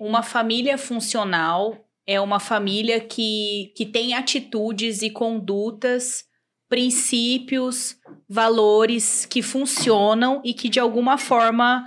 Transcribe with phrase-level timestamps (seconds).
[0.00, 6.24] Uma família funcional é uma família que, que tem atitudes e condutas,
[6.68, 7.96] princípios,
[8.28, 11.84] valores que funcionam e que de alguma forma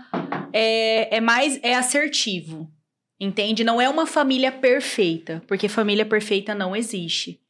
[0.53, 2.71] é, é mais é assertivo.
[3.19, 3.65] Entende?
[3.65, 7.41] Não é uma família perfeita, porque família perfeita não existe.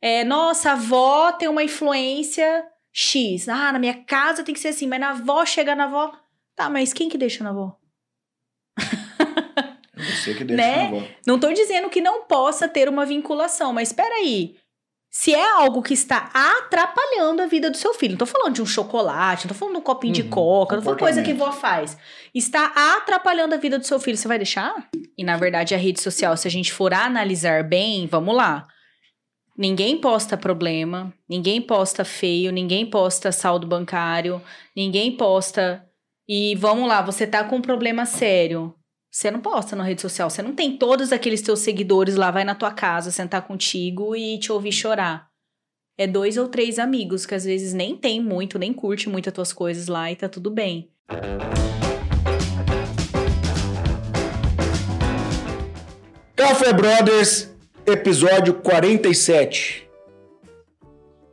[0.00, 3.48] É, nossa, a avó tem uma influência X.
[3.48, 6.12] Ah, na minha casa tem que ser assim, mas na avó chega na avó.
[6.56, 7.78] Tá, mas quem que deixa na avó?
[10.04, 11.08] Você que deixa Né?
[11.26, 14.56] Não tô dizendo que não possa ter uma vinculação, mas espera aí.
[15.16, 18.62] Se é algo que está atrapalhando a vida do seu filho, não tô falando de
[18.62, 21.22] um chocolate, não tô falando de um copinho de Uhum, coca, não tô falando coisa
[21.22, 21.96] que vó faz.
[22.34, 24.88] Está atrapalhando a vida do seu filho, você vai deixar?
[25.16, 28.66] E na verdade a rede social, se a gente for analisar bem, vamos lá.
[29.56, 34.42] Ninguém posta problema, ninguém posta feio, ninguém posta saldo bancário,
[34.74, 35.88] ninguém posta.
[36.28, 38.74] E vamos lá, você tá com um problema sério.
[39.14, 42.42] Você não posta na rede social, você não tem todos aqueles teus seguidores lá, vai
[42.42, 45.28] na tua casa sentar contigo e te ouvir chorar.
[45.96, 49.32] É dois ou três amigos que às vezes nem tem muito, nem curte muito as
[49.32, 50.90] tuas coisas lá e tá tudo bem.
[56.34, 57.54] Café Brothers,
[57.86, 59.88] episódio 47.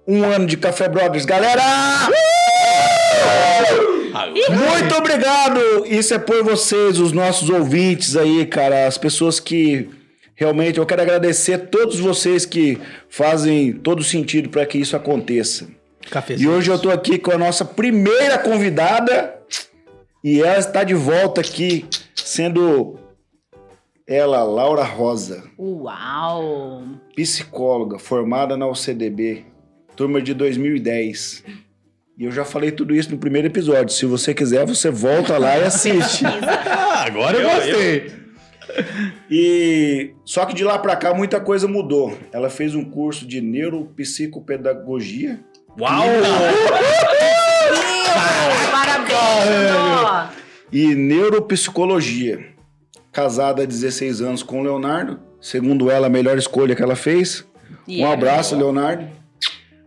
[0.07, 1.63] Um ano de Café Brothers, galera!
[4.29, 5.85] Muito obrigado!
[5.85, 9.89] Isso é por vocês, os nossos ouvintes aí, cara, as pessoas que
[10.35, 15.67] realmente eu quero agradecer a todos vocês que fazem todo sentido para que isso aconteça.
[16.41, 19.35] E hoje eu tô aqui com a nossa primeira convidada
[20.23, 22.99] e ela está de volta aqui, sendo
[24.07, 26.83] ela, Laura Rosa, Uau!
[27.15, 29.45] psicóloga, formada na UCDB,
[29.95, 31.43] turma de 2010.
[32.21, 33.91] E eu já falei tudo isso no primeiro episódio.
[33.95, 36.23] Se você quiser, você volta lá e assiste.
[36.93, 38.11] Ah, agora eu, Eu- gostei.
[39.29, 42.15] E só que de lá pra cá muita coisa mudou.
[42.31, 45.39] Ela fez um curso de neuropsicopedagogia
[45.79, 46.03] Uau!
[48.71, 50.37] Parabéns!
[50.71, 52.45] e neuropsicologia.
[53.11, 55.19] Casada há 16 anos com o Leonardo.
[55.41, 57.43] Segundo ela, a melhor escolha que ela fez.
[57.87, 59.07] E Um abraço, Leonardo.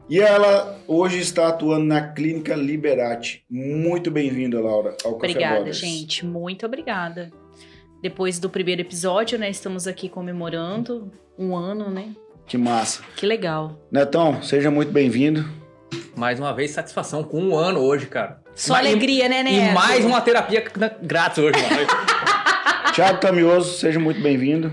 [0.09, 3.43] E ela hoje está atuando na Clínica Liberati.
[3.51, 5.79] Muito bem-vinda, Laura, ao Café Obrigada, Brothers.
[5.79, 6.25] gente.
[6.27, 7.33] Muito obrigada.
[8.03, 9.49] Depois do primeiro episódio, né?
[9.49, 12.09] Estamos aqui comemorando um ano, né?
[12.47, 13.03] Que massa.
[13.17, 13.79] Que legal.
[13.91, 15.49] Netão, seja muito bem-vindo.
[16.15, 18.43] Mais uma vez, satisfação com um ano hoje, cara.
[18.55, 19.75] Só Mais- alegria, né, E Neto?
[19.75, 20.63] mais uma terapia
[21.03, 21.87] grátis hoje, mano.
[22.95, 24.73] Tiago Tamioso, seja muito bem-vindo.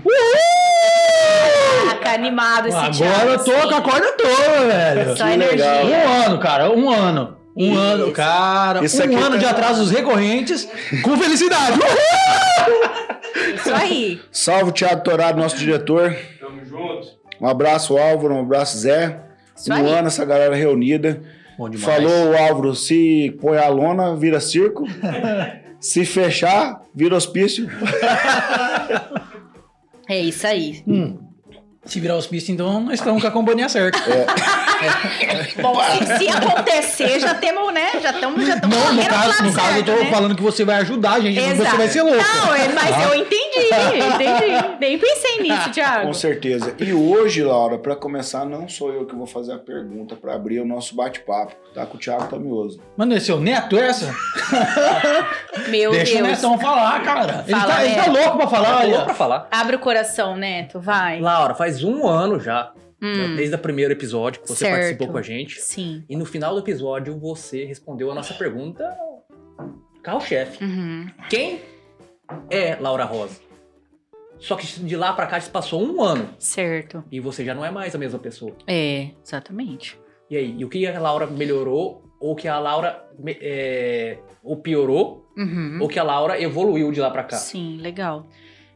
[1.84, 3.68] Caraca, animado esse Agora Thiago, eu tô assim.
[3.68, 5.16] com a corda toda, velho.
[5.16, 5.72] Só Que energia.
[5.82, 5.86] legal.
[5.86, 7.36] Um ano, cara, um ano.
[7.56, 7.80] Um Isso.
[7.80, 8.84] ano, cara.
[8.84, 10.68] Isso um aqui ano tá- de atrasos recorrentes
[11.02, 11.78] com felicidade.
[13.56, 14.20] Isso aí.
[14.30, 16.16] Salve o Thiago Torado, nosso diretor.
[16.40, 17.08] Tamo junto.
[17.40, 18.34] Um abraço, Álvaro.
[18.34, 19.20] Um abraço, Zé.
[19.56, 19.92] Isso um aí.
[19.92, 21.22] ano essa galera reunida.
[21.58, 21.84] Bom demais.
[21.94, 24.84] Falou o Álvaro, se põe a lona, vira circo.
[25.78, 27.68] se fechar, vira hospício.
[30.08, 30.82] É isso aí.
[30.86, 31.18] Hum.
[31.84, 33.98] Se virar hospício, então nós estamos com a companhia certa.
[35.60, 37.88] Bom, se, se acontecer, já temos, né?
[38.02, 40.10] Já estamos já tamo Não, no caso, no caso eu certo, tô né?
[40.10, 41.76] falando que você vai ajudar a gente, não você Exato.
[41.76, 42.18] vai ser louco.
[42.18, 43.02] Não, é- mas Tá?
[43.04, 43.68] eu entendi,
[44.14, 44.76] entendi.
[44.80, 46.06] Nem pensei nisso, Thiago.
[46.06, 46.74] Com certeza.
[46.78, 50.60] E hoje, Laura, para começar, não sou eu que vou fazer a pergunta para abrir
[50.60, 51.52] o nosso bate-papo.
[51.74, 52.80] Tá com o Thiago Tamioso.
[52.96, 54.14] Mano, é seu neto essa?
[55.68, 56.28] Meu Deixa o Deus.
[56.28, 57.44] Netão falar, cara.
[57.46, 59.48] Ele, Fala, tá, ele tá louco pra falar, Tô louco pra falar.
[59.50, 61.20] Abre o coração, Neto, vai.
[61.20, 62.70] Laura, faz um ano já,
[63.02, 64.74] Hum, desde o primeiro episódio que você Certo.
[64.74, 65.60] participou com a gente.
[65.60, 66.04] sim.
[66.08, 68.88] E no final do episódio, você respondeu a nossa pergunta
[70.02, 70.62] carro-chefe.
[70.64, 71.06] Uhum.
[71.28, 71.60] Quem
[72.50, 73.40] é Laura Rosa?
[74.38, 77.04] Só que de lá pra cá se passou um ano Certo.
[77.12, 78.54] e você já não é mais a mesma pessoa.
[78.66, 79.98] É, exatamente.
[80.28, 83.04] E aí, e o que a Laura melhorou ou que a Laura
[83.40, 85.78] é, ou piorou Uhum.
[85.80, 87.36] ou que a Laura evoluiu de lá pra cá?
[87.36, 88.26] Sim, legal.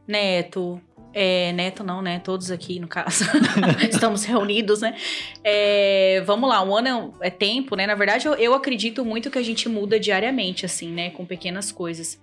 [0.07, 0.81] Neto,
[1.19, 2.19] é, Neto não, né?
[2.19, 3.25] Todos aqui, no caso.
[3.91, 4.95] Estamos reunidos, né?
[5.43, 7.87] É, vamos lá, um ano é, é tempo, né?
[7.87, 11.09] Na verdade, eu, eu acredito muito que a gente muda diariamente, assim, né?
[11.09, 12.21] Com pequenas coisas.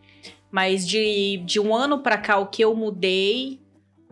[0.51, 3.59] Mas de, de um ano pra cá, o que eu mudei,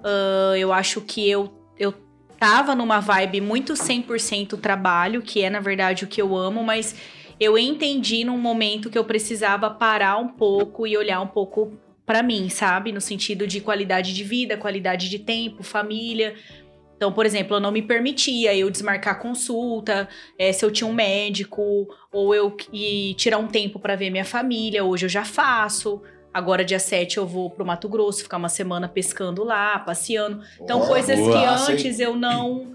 [0.04, 1.94] ah, eu acho que eu, eu
[2.40, 6.96] tava numa vibe muito 100% trabalho, que é, na verdade, o que eu amo, mas
[7.40, 11.78] eu entendi num momento que eu precisava parar um pouco e olhar um pouco
[12.12, 12.92] pra mim, sabe?
[12.92, 16.36] No sentido de qualidade de vida, qualidade de tempo, família.
[16.98, 20.92] Então, por exemplo, eu não me permitia eu desmarcar consulta, eh, se eu tinha um
[20.92, 24.84] médico, ou eu ir tirar um tempo pra ver minha família.
[24.84, 26.02] Hoje eu já faço.
[26.34, 30.44] Agora, dia 7, eu vou pro Mato Grosso, ficar uma semana pescando lá, passeando.
[30.60, 31.32] Então, Ó, coisas boa.
[31.32, 31.76] que hein?
[31.76, 32.74] antes eu não,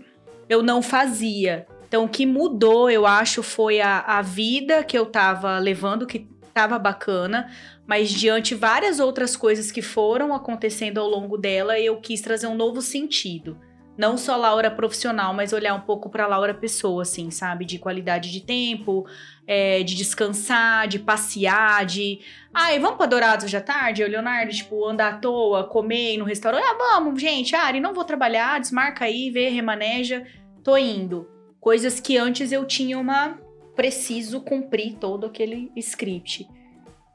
[0.48, 1.66] eu não fazia.
[1.86, 6.26] Então, o que mudou, eu acho, foi a, a vida que eu tava levando, que
[6.54, 7.50] tava bacana.
[7.86, 12.54] Mas, diante várias outras coisas que foram acontecendo ao longo dela, eu quis trazer um
[12.54, 13.58] novo sentido.
[13.96, 17.64] Não só Laura profissional, mas olhar um pouco pra Laura pessoa, assim, sabe?
[17.64, 19.06] De qualidade de tempo,
[19.46, 22.20] é, de descansar, de passear, de.
[22.52, 24.02] Ai, vamos pra Dourados à tarde?
[24.02, 26.62] Eu, Leonardo, tipo, andar à toa, comer no restaurante.
[26.62, 27.56] Ah, vamos, gente.
[27.56, 30.26] Ari, não vou trabalhar, desmarca aí, vê, remaneja.
[30.62, 31.30] Tô indo.
[31.58, 33.38] Coisas que antes eu tinha uma.
[33.74, 36.46] Preciso cumprir todo aquele script.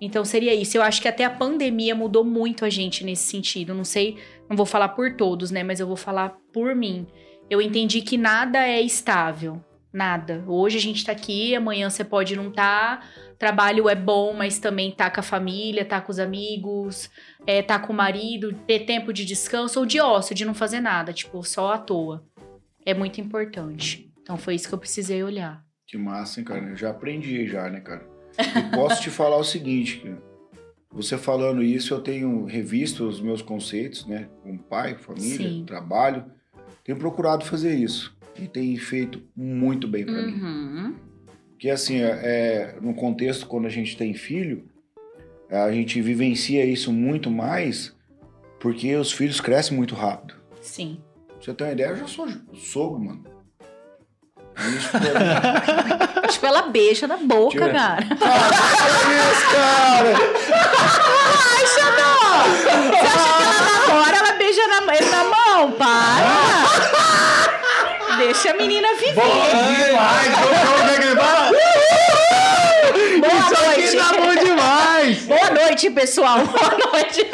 [0.01, 0.75] Então seria isso.
[0.75, 3.71] Eu acho que até a pandemia mudou muito a gente nesse sentido.
[3.75, 4.17] Não sei,
[4.49, 5.63] não vou falar por todos, né?
[5.63, 7.05] Mas eu vou falar por mim.
[7.47, 9.63] Eu entendi que nada é estável.
[9.93, 10.43] Nada.
[10.47, 13.01] Hoje a gente tá aqui, amanhã você pode não tá.
[13.37, 17.09] Trabalho é bom, mas também tá com a família, tá com os amigos,
[17.45, 20.79] é, tá com o marido, ter tempo de descanso ou de ócio, de não fazer
[20.79, 22.23] nada, tipo, só à toa.
[22.85, 24.09] É muito importante.
[24.21, 25.61] Então foi isso que eu precisei olhar.
[25.85, 26.69] Que massa, hein, cara?
[26.69, 28.10] Eu já aprendi já, né, cara?
[28.37, 30.31] E posso te falar o seguinte, cara.
[30.93, 34.27] Você falando isso, eu tenho revisto os meus conceitos, né?
[34.43, 35.63] Com pai, família, Sim.
[35.65, 36.25] trabalho.
[36.83, 38.13] Tenho procurado fazer isso.
[38.37, 40.33] E tem feito muito bem pra mim.
[40.33, 40.95] Uhum.
[41.51, 44.67] Porque assim, é, é, no contexto quando a gente tem filho,
[45.49, 47.95] a gente vivencia isso muito mais
[48.59, 50.35] porque os filhos crescem muito rápido.
[50.61, 50.99] Sim.
[51.27, 53.23] Pra você ter uma ideia, eu já sou sogro, mano.
[54.69, 54.89] Isso,
[56.31, 57.71] Tipo, ela beija na boca, Tira.
[57.73, 58.07] cara.
[58.21, 58.57] Olha
[59.31, 60.13] isso, cara!
[61.57, 62.13] Ai, Xandó!
[62.89, 65.71] Você acha que ela namora, ela beija na, ele na mão?
[65.73, 66.31] Para!
[68.17, 69.13] Deixa a menina viver.
[69.13, 70.31] demais!
[70.35, 71.51] Como é que ele fala?
[73.19, 73.97] Boa noite.
[73.97, 75.17] tá bom demais!
[75.23, 76.39] Boa noite, pessoal.
[76.39, 77.25] Boa noite.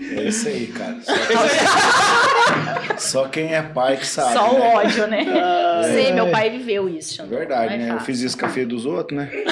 [0.00, 0.96] É isso aí, cara.
[1.00, 1.12] Só
[2.88, 4.32] quem, Só quem é pai que sabe.
[4.32, 4.74] Só o né?
[4.74, 5.24] ódio, né?
[5.84, 7.84] Sei, meu pai viveu isso, É verdade, é né?
[7.84, 8.06] Eu fácil.
[8.06, 9.30] fiz isso com a filha dos outros, né?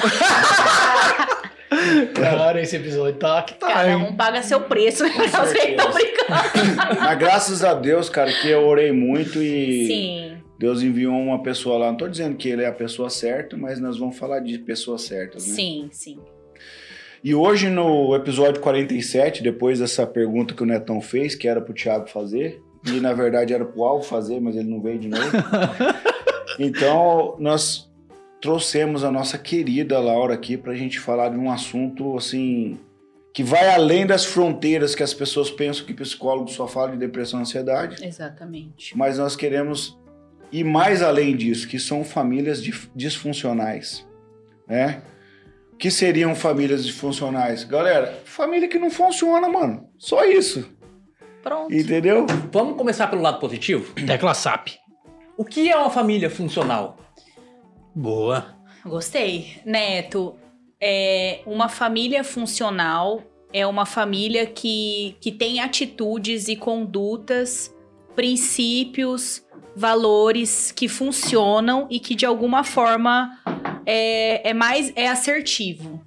[2.13, 5.03] Cara, esse episódio tá que tá, Cada um paga seu preço.
[5.07, 6.99] Eu tô brincando.
[6.99, 10.37] Mas graças a Deus, cara, que eu orei muito e Sim.
[10.57, 11.87] Deus enviou uma pessoa lá.
[11.87, 15.01] Não tô dizendo que ele é a pessoa certa, mas nós vamos falar de pessoas
[15.01, 15.55] certas, né?
[15.55, 16.19] Sim, sim.
[17.23, 21.73] E hoje no episódio 47, depois dessa pergunta que o Netão fez, que era pro
[21.73, 25.31] Thiago fazer, e na verdade era pro Alvo fazer, mas ele não veio de novo.
[26.59, 27.89] então, nós
[28.41, 32.77] trouxemos a nossa querida Laura aqui pra gente falar de um assunto assim
[33.33, 37.39] que vai além das fronteiras que as pessoas pensam que psicólogo só fala de depressão
[37.39, 38.95] e ansiedade, Exatamente.
[38.95, 39.97] mas nós queremos
[40.51, 42.61] ir mais além disso, que são famílias
[42.93, 44.05] disfuncionais,
[44.67, 45.01] né?
[45.83, 47.65] O que seriam famílias disfuncionais?
[47.65, 49.89] Galera, família que não funciona, mano.
[49.97, 50.73] Só isso.
[51.41, 51.73] Pronto.
[51.73, 52.25] Entendeu?
[52.53, 53.93] Vamos começar pelo lado positivo?
[54.07, 54.69] Tecla SAP.
[55.35, 56.95] O que é uma família funcional?
[57.93, 58.55] Boa.
[58.85, 59.57] Gostei.
[59.65, 60.37] Neto,
[60.79, 63.21] é uma família funcional
[63.51, 67.75] é uma família que, que tem atitudes e condutas,
[68.15, 69.45] princípios,
[69.75, 73.29] valores que funcionam e que de alguma forma
[73.85, 76.01] é, é mais é assertivo.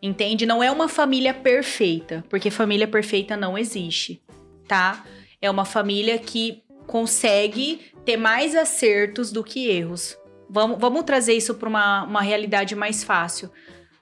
[0.00, 0.44] Entende?
[0.44, 4.20] Não é uma família perfeita, porque família perfeita não existe,
[4.66, 5.04] tá?
[5.40, 10.18] É uma família que consegue ter mais acertos do que erros.
[10.50, 13.48] Vamos, vamos trazer isso para uma, uma realidade mais fácil.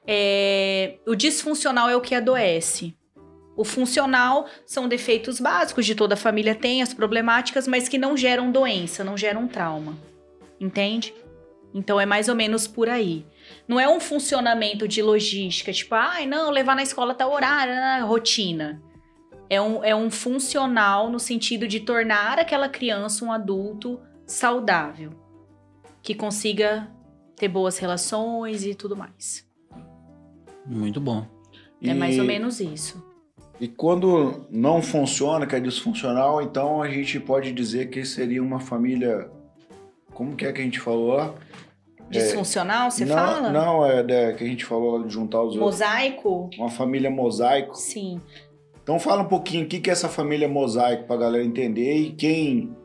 [0.07, 2.97] É, o disfuncional é o que adoece.
[3.57, 8.51] O funcional são defeitos básicos de toda família tem, as problemáticas, mas que não geram
[8.51, 9.99] doença, não geram trauma.
[10.59, 11.15] Entende?
[11.73, 13.25] Então é mais ou menos por aí.
[13.67, 18.01] Não é um funcionamento de logística, tipo, ai, não, levar na escola tá horário, né,
[18.01, 18.83] rotina.
[19.49, 25.11] É um, é um funcional no sentido de tornar aquela criança um adulto saudável,
[26.03, 26.91] que consiga
[27.37, 29.49] ter boas relações e tudo mais.
[30.67, 31.27] Muito bom.
[31.83, 33.05] É E- mais ou menos isso.
[33.61, 38.59] E quando não funciona, que é disfuncional, então a gente pode dizer que seria uma
[38.59, 39.31] família.
[40.21, 41.33] Como que é que a gente falou lá?
[42.11, 43.51] Disfuncional, você não, fala?
[43.51, 45.61] Não, é da- que a gente falou de juntar os outros.
[45.63, 46.51] Mosaico?
[46.59, 47.75] Uma família mosaico.
[47.75, 48.21] Sim.
[48.83, 52.13] Então fala um pouquinho o que que é essa família mosaico pra galera entender e
[52.13, 52.77] quem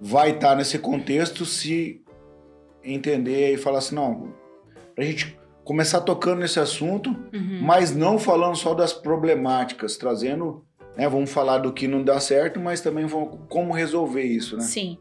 [0.00, 2.00] vai estar nesse contexto se
[2.84, 4.32] entender e falar assim, não,
[4.94, 7.58] pra gente começar tocando nesse assunto, Uhum.
[7.62, 10.64] mas não falando só das problemáticas, trazendo,
[10.96, 14.62] né, vamos falar do que não dá certo, mas também vamos, como resolver isso, né?
[14.62, 14.98] Sim.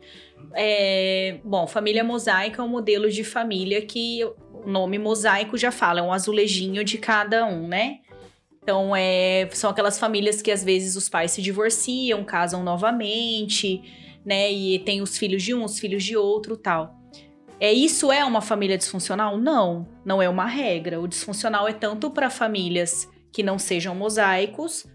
[0.53, 4.23] É, bom, família mosaica é um modelo de família que
[4.53, 7.99] o nome mosaico já fala, é um azulejinho de cada um, né?
[8.61, 13.81] Então, é, são aquelas famílias que às vezes os pais se divorciam, casam novamente,
[14.25, 14.51] né?
[14.51, 16.99] E tem os filhos de um, os filhos de outro, tal.
[17.59, 19.37] É isso é uma família disfuncional?
[19.37, 20.99] Não, não é uma regra.
[20.99, 24.85] O disfuncional é tanto para famílias que não sejam mosaicos,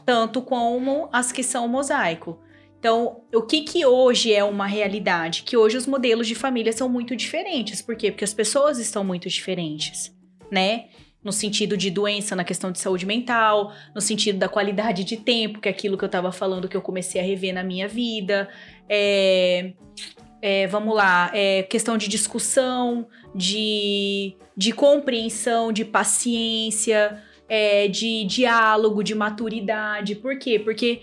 [0.00, 2.38] tanto como as que são mosaico.
[2.78, 5.42] Então, o que que hoje é uma realidade?
[5.42, 7.82] Que hoje os modelos de família são muito diferentes.
[7.82, 8.10] Por quê?
[8.10, 10.14] Porque as pessoas estão muito diferentes,
[10.50, 10.86] né?
[11.24, 15.60] No sentido de doença, na questão de saúde mental, no sentido da qualidade de tempo,
[15.60, 18.48] que é aquilo que eu tava falando que eu comecei a rever na minha vida.
[18.88, 19.72] É,
[20.40, 29.02] é, vamos lá, é, questão de discussão, de, de compreensão, de paciência, é, de diálogo,
[29.02, 30.14] de maturidade.
[30.16, 30.58] Por quê?
[30.58, 31.02] Porque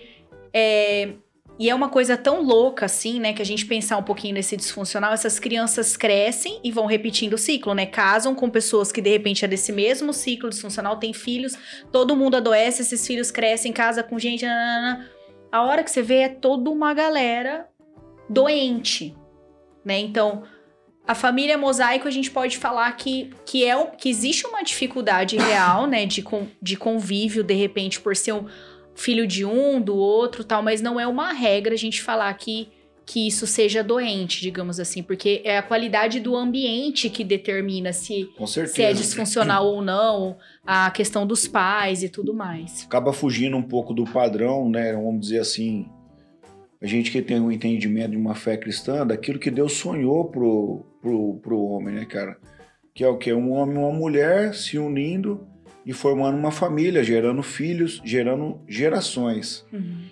[0.52, 1.14] é,
[1.58, 4.56] e é uma coisa tão louca assim, né, que a gente pensar um pouquinho nesse
[4.56, 7.86] disfuncional, essas crianças crescem e vão repetindo o ciclo, né?
[7.86, 11.56] Casam com pessoas que de repente é desse mesmo ciclo disfuncional, tem filhos,
[11.92, 15.08] todo mundo adoece, esses filhos crescem, casa com gente, nanana.
[15.52, 17.68] a hora que você vê é toda uma galera
[18.28, 19.16] doente,
[19.84, 19.98] né?
[19.98, 20.42] Então,
[21.06, 25.86] a família mosaico a gente pode falar que, que é que existe uma dificuldade real,
[25.86, 26.24] né, de,
[26.62, 28.46] de convívio de repente por ser um
[28.94, 32.68] filho de um, do outro, tal, mas não é uma regra a gente falar que
[33.06, 38.30] que isso seja doente, digamos assim, porque é a qualidade do ambiente que determina se,
[38.66, 42.84] se é disfuncional ou não, a questão dos pais e tudo mais.
[42.84, 44.94] Acaba fugindo um pouco do padrão, né?
[44.94, 45.86] Vamos dizer assim,
[46.80, 50.84] a gente que tem um entendimento de uma fé cristã, daquilo que Deus sonhou pro,
[51.00, 52.36] pro, pro homem, né, cara?
[52.92, 53.32] Que é o que?
[53.32, 55.46] Um homem e uma mulher se unindo
[55.84, 59.64] e formando uma família, gerando filhos, gerando gerações.
[59.72, 60.02] Uhum.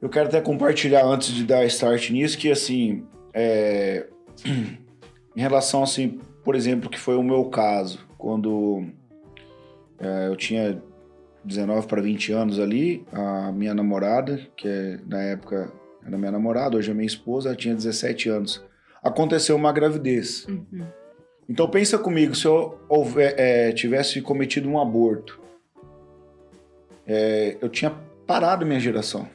[0.00, 4.08] Eu quero até compartilhar antes de dar start nisso que assim, é,
[4.44, 8.84] em relação assim, por exemplo, que foi o meu caso, quando
[9.98, 10.82] é, eu tinha
[11.44, 15.72] 19 para 20 anos ali, a minha namorada, que é, na época
[16.06, 18.64] era minha namorada, hoje é minha esposa, ela tinha 17 anos.
[19.02, 20.46] Aconteceu uma gravidez.
[20.46, 20.86] Uhum.
[21.48, 25.40] Então pensa comigo, se eu houver, é, tivesse cometido um aborto,
[27.06, 27.92] é, eu tinha
[28.26, 29.28] parado minha geração.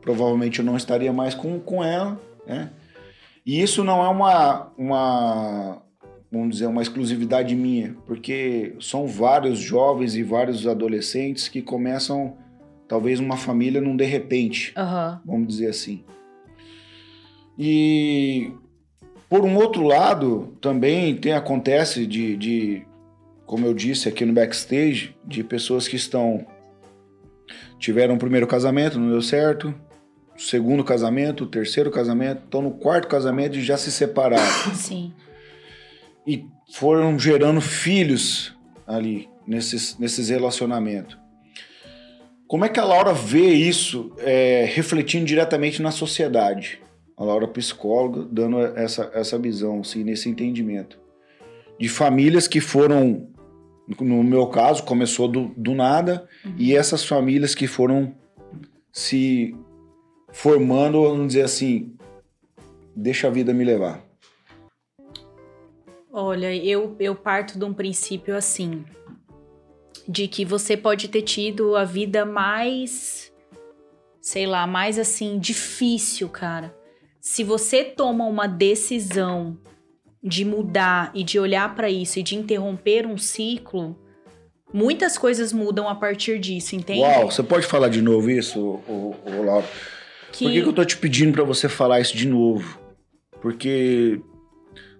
[0.00, 2.70] Provavelmente eu não estaria mais com, com ela, né?
[3.44, 5.82] E isso não é uma, uma,
[6.32, 12.38] vamos dizer, uma exclusividade minha, porque são vários jovens e vários adolescentes que começam
[12.88, 15.18] talvez uma família num de repente, uhum.
[15.26, 16.02] vamos dizer assim.
[17.58, 18.50] E
[19.28, 22.86] por um outro lado, também tem acontece de, de,
[23.44, 26.46] como eu disse aqui no backstage, de pessoas que estão
[27.78, 29.74] tiveram o primeiro casamento, não deu certo,
[30.36, 34.74] segundo casamento, terceiro casamento, estão no quarto casamento e já se separaram.
[34.74, 35.12] Sim.
[36.26, 41.18] E foram gerando filhos ali nesses, nesses relacionamentos.
[42.46, 46.82] Como é que a Laura vê isso é, refletindo diretamente na sociedade?
[47.22, 50.98] a Laura psicóloga, dando essa, essa visão, assim, nesse entendimento.
[51.78, 53.28] De famílias que foram,
[54.00, 56.54] no meu caso, começou do, do nada, uhum.
[56.58, 58.14] e essas famílias que foram
[58.92, 59.54] se
[60.32, 61.94] formando, vamos dizer assim,
[62.94, 64.04] deixa a vida me levar.
[66.12, 68.84] Olha, eu, eu parto de um princípio assim,
[70.06, 73.32] de que você pode ter tido a vida mais,
[74.20, 76.82] sei lá, mais assim, difícil, cara
[77.22, 79.56] se você toma uma decisão
[80.20, 83.96] de mudar e de olhar para isso e de interromper um ciclo,
[84.74, 87.00] muitas coisas mudam a partir disso, entende?
[87.00, 89.64] Uau, você pode falar de novo isso, o, o Laura?
[90.32, 90.44] Que...
[90.44, 92.76] Por que, que eu tô te pedindo para você falar isso de novo?
[93.40, 94.20] Porque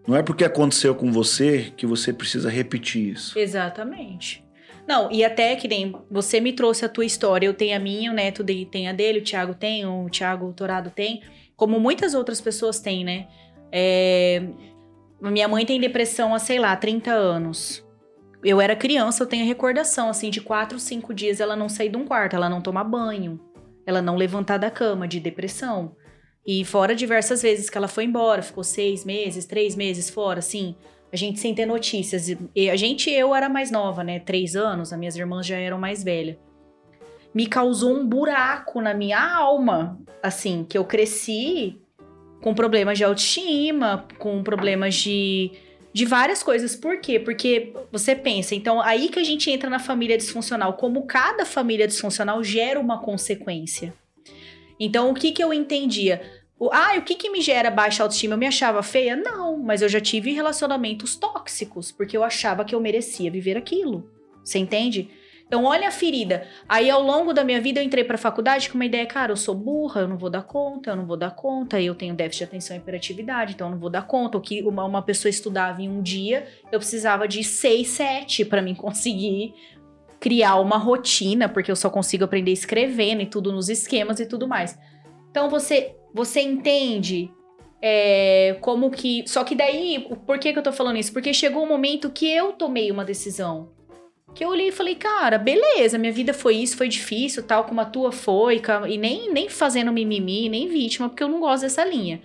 [0.06, 3.38] não é porque aconteceu com você que você precisa repetir isso.
[3.38, 4.44] Exatamente.
[4.86, 8.10] Não, e até que nem você me trouxe a tua história, eu tenho a minha,
[8.10, 11.22] o Neto tem a dele, o Thiago tem, o Thiago Torado tem
[11.56, 13.28] como muitas outras pessoas têm, né?
[13.70, 14.42] É...
[15.20, 17.86] Minha mãe tem depressão há, sei lá, 30 anos.
[18.42, 21.96] Eu era criança, eu tenho recordação, assim, de quatro, cinco dias ela não sair de
[21.96, 23.40] um quarto, ela não tomar banho,
[23.86, 25.94] ela não levantar da cama de depressão.
[26.46, 30.74] E fora diversas vezes que ela foi embora, ficou seis meses, três meses fora, assim,
[31.12, 32.28] a gente sem ter notícias.
[32.54, 34.18] E a gente, eu era mais nova, né?
[34.18, 36.36] Três anos, as minhas irmãs já eram mais velhas
[37.34, 39.98] me causou um buraco na minha alma.
[40.22, 41.80] Assim, que eu cresci
[42.40, 45.50] com problemas de autoestima, com problemas de,
[45.92, 46.76] de várias coisas.
[46.76, 47.18] Por quê?
[47.18, 51.86] Porque você pensa, então aí que a gente entra na família disfuncional, como cada família
[51.86, 53.94] disfuncional gera uma consequência.
[54.84, 56.20] Então, o que que eu entendia?
[56.58, 58.34] O, ah, o que que me gera baixa autoestima?
[58.34, 59.14] Eu me achava feia?
[59.14, 64.10] Não, mas eu já tive relacionamentos tóxicos, porque eu achava que eu merecia viver aquilo.
[64.42, 65.08] Você entende?
[65.46, 66.48] Então, olha a ferida.
[66.68, 69.36] Aí, ao longo da minha vida, eu entrei pra faculdade com uma ideia, cara, eu
[69.36, 72.38] sou burra, eu não vou dar conta, eu não vou dar conta, eu tenho déficit
[72.38, 74.36] de atenção e hiperatividade, então eu não vou dar conta.
[74.36, 78.60] O que uma, uma pessoa estudava em um dia, eu precisava de seis, sete pra
[78.60, 79.54] mim conseguir
[80.22, 84.46] criar uma rotina, porque eu só consigo aprender escrevendo e tudo nos esquemas e tudo
[84.46, 84.78] mais.
[85.28, 87.28] Então, você, você entende
[87.82, 89.24] é, como que.
[89.26, 91.12] Só que daí, por que, que eu tô falando isso?
[91.12, 93.72] Porque chegou um momento que eu tomei uma decisão.
[94.32, 97.80] Que eu olhei e falei, cara, beleza, minha vida foi isso, foi difícil, tal como
[97.80, 101.84] a tua foi, e nem, nem fazendo mimimi, nem vítima, porque eu não gosto dessa
[101.84, 102.22] linha.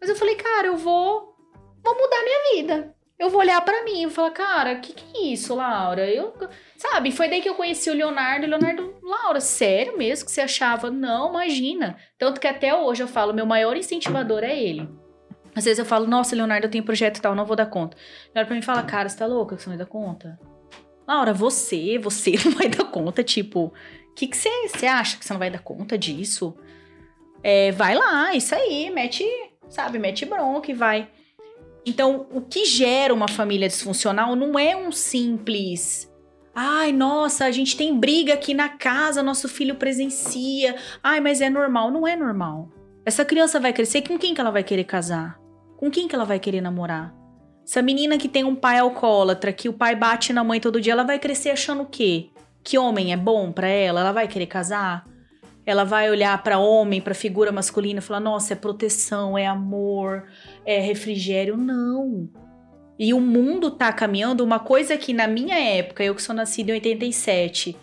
[0.00, 1.34] Mas eu falei, cara, eu vou,
[1.84, 2.94] vou mudar minha vida.
[3.22, 6.10] Eu vou olhar pra mim e falar, cara, o que, que é isso, Laura?
[6.10, 6.34] Eu,
[6.76, 8.48] sabe, foi daí que eu conheci o Leonardo.
[8.48, 10.90] Leonardo, Laura, sério mesmo que você achava?
[10.90, 11.96] Não, imagina.
[12.18, 14.88] Tanto que até hoje eu falo, meu maior incentivador é ele.
[15.54, 17.96] Às vezes eu falo, nossa, Leonardo, eu tenho projeto e tal, não vou dar conta.
[18.34, 20.40] Olha pra mim fala, cara, você tá louca que você não vai dar conta?
[21.06, 25.24] Laura, você, você não vai dar conta, tipo, o que que você, você acha que
[25.24, 26.56] você não vai dar conta disso?
[27.40, 29.24] É, vai lá, isso aí, mete,
[29.68, 31.08] sabe, mete bronca e vai.
[31.84, 36.10] Então, o que gera uma família disfuncional não é um simples.
[36.54, 40.76] Ai, nossa, a gente tem briga aqui na casa, nosso filho presencia.
[41.02, 41.90] Ai, mas é normal.
[41.90, 42.68] Não é normal.
[43.04, 45.40] Essa criança vai crescer, com quem que ela vai querer casar?
[45.76, 47.12] Com quem que ela vai querer namorar?
[47.66, 50.92] Essa menina que tem um pai alcoólatra, que o pai bate na mãe todo dia,
[50.92, 52.28] ela vai crescer achando o quê?
[52.62, 54.00] Que homem é bom pra ela?
[54.00, 55.04] Ela vai querer casar?
[55.64, 60.24] Ela vai olhar pra homem, pra figura masculina e falar: "Nossa, é proteção, é amor,
[60.64, 61.56] é refrigério".
[61.56, 62.28] Não.
[62.98, 66.70] E o mundo tá caminhando uma coisa que na minha época, eu que sou nascida
[66.70, 67.76] em 87,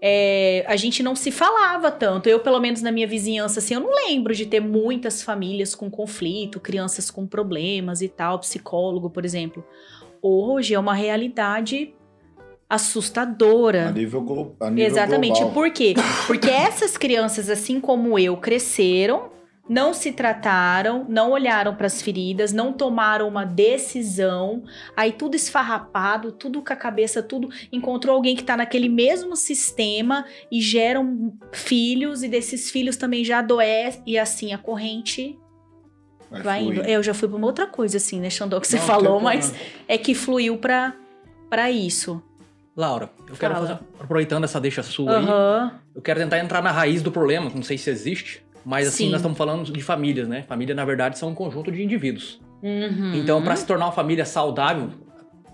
[0.00, 2.28] é, a gente não se falava tanto.
[2.28, 5.90] Eu, pelo menos na minha vizinhança, assim, eu não lembro de ter muitas famílias com
[5.90, 9.64] conflito, crianças com problemas e tal, psicólogo, por exemplo.
[10.22, 11.94] Hoje é uma realidade
[12.68, 13.90] A assustadora.
[13.92, 15.38] nível, glo a nível Exatamente.
[15.38, 15.52] global.
[15.54, 15.94] Por quê?
[16.26, 19.30] Porque essas crianças, assim como eu, cresceram,
[19.68, 24.64] não se trataram, não olharam para as feridas, não tomaram uma decisão,
[24.96, 30.24] aí tudo esfarrapado, tudo com a cabeça, tudo encontrou alguém que tá naquele mesmo sistema
[30.50, 35.38] e geram filhos e desses filhos também já adoece e assim a corrente
[36.30, 36.82] Vai vai indo.
[36.82, 39.54] Eu já fui para uma outra coisa assim, né, Xandó, que você Não, falou, mas
[39.86, 40.94] é que fluiu para
[41.48, 42.22] para isso.
[42.78, 43.66] Laura, eu quero Fala.
[43.66, 45.80] fazer, aproveitando essa deixa sua aí, Aham.
[45.96, 49.10] eu quero tentar entrar na raiz do problema, não sei se existe, mas assim, Sim.
[49.10, 50.44] nós estamos falando de famílias, né?
[50.46, 52.40] Família, na verdade, são um conjunto de indivíduos.
[52.62, 53.14] Uhum.
[53.16, 54.90] Então, para se tornar uma família saudável,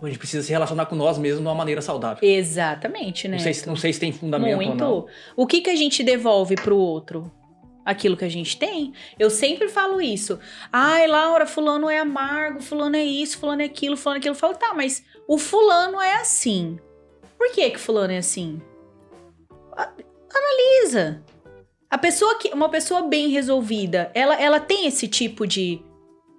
[0.03, 2.19] a gente precisa se relacionar com nós mesmos de uma maneira saudável.
[2.23, 3.39] Exatamente, né?
[3.39, 4.91] Não sei, se- não sei se tem fundamento ou não.
[4.91, 5.07] Muito.
[5.35, 7.33] O que que a gente devolve pro outro?
[7.87, 8.93] Aquilo que a gente tem.
[9.19, 10.39] Eu sempre falo isso.
[10.71, 14.35] Ai, Laura, fulano é amargo, fulano é isso, fulano é aquilo, fulano é aquilo.
[14.35, 16.79] Eu falo, tá, mas o fulano é assim.
[17.45, 18.59] Por que que fulano é assim?
[20.35, 21.23] Analisa.
[21.91, 25.85] A pessoa que uma pessoa bem resolvida, ela ela tem esse tipo de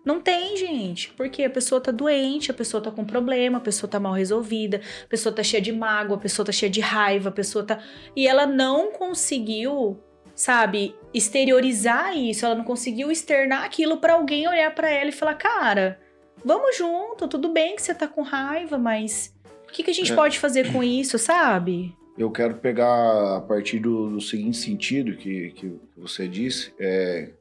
[0.04, 1.14] não tem, gente.
[1.14, 4.82] Porque a pessoa tá doente, a pessoa tá com problema, a pessoa tá mal resolvida,
[5.04, 7.80] a pessoa tá cheia de mágoa, a pessoa tá cheia de raiva, a pessoa tá.
[8.16, 10.00] E ela não conseguiu,
[10.34, 15.36] sabe, exteriorizar isso, ela não conseguiu externar aquilo pra alguém olhar pra ela e falar:
[15.36, 16.00] cara,
[16.44, 19.35] vamos junto, tudo bem que você tá com raiva, mas
[19.76, 20.16] que, que a gente É.
[20.16, 21.94] pode fazer com isso, sabe?
[22.18, 26.74] Eu quero pegar a partir do, do seguinte sentido que, que você disse.
[26.80, 27.32] É,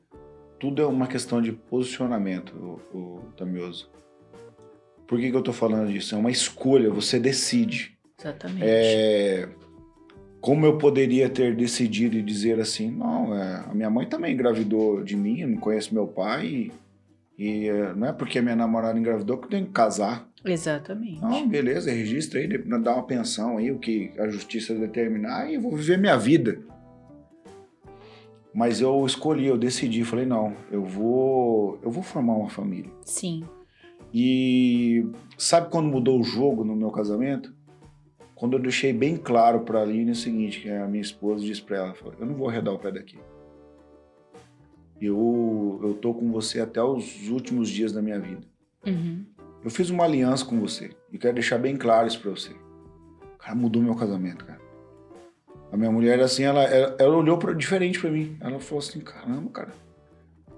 [0.59, 3.88] tudo é uma questão de posicionamento, o, o Tamioso.
[5.07, 6.14] Por que, que eu tô falando disso?
[6.14, 7.97] É uma escolha, você decide.
[8.18, 8.64] Exatamente.
[8.64, 9.49] É,
[10.40, 15.05] como eu poderia ter decidido e dizer assim, não, é, a minha mãe também engravidou
[15.05, 16.73] de mim, eu não conheço meu pai, e,
[17.38, 20.29] e, é, não é porque a minha namorada engravidou que eu tenho que casar.
[20.44, 21.20] Exatamente.
[21.20, 25.61] Não, beleza, registra aí, dá uma pensão aí, o que a justiça determinar, e eu
[25.61, 26.61] vou viver minha vida.
[28.52, 32.90] Mas eu escolhi, eu decidi, falei, não, eu vou, eu vou formar uma família.
[33.02, 33.42] Sim.
[34.12, 37.52] E sabe quando mudou o jogo no meu casamento?
[38.35, 41.78] Quando eu deixei bem claro pra Aline o seguinte, que a minha esposa disse pra
[41.78, 43.18] ela, eu não vou arredar o pé daqui.
[45.00, 48.46] Eu, eu tô com você até os últimos dias da minha vida.
[48.87, 49.24] Uhum.
[49.64, 52.55] Eu fiz uma aliança com você e quero deixar bem claro isso pra você.
[53.38, 54.61] Cara, mudou meu casamento, cara.
[55.72, 58.37] A minha mulher, assim, ela, ela, ela olhou pra, diferente pra mim.
[58.40, 59.72] Ela falou assim, caramba, cara,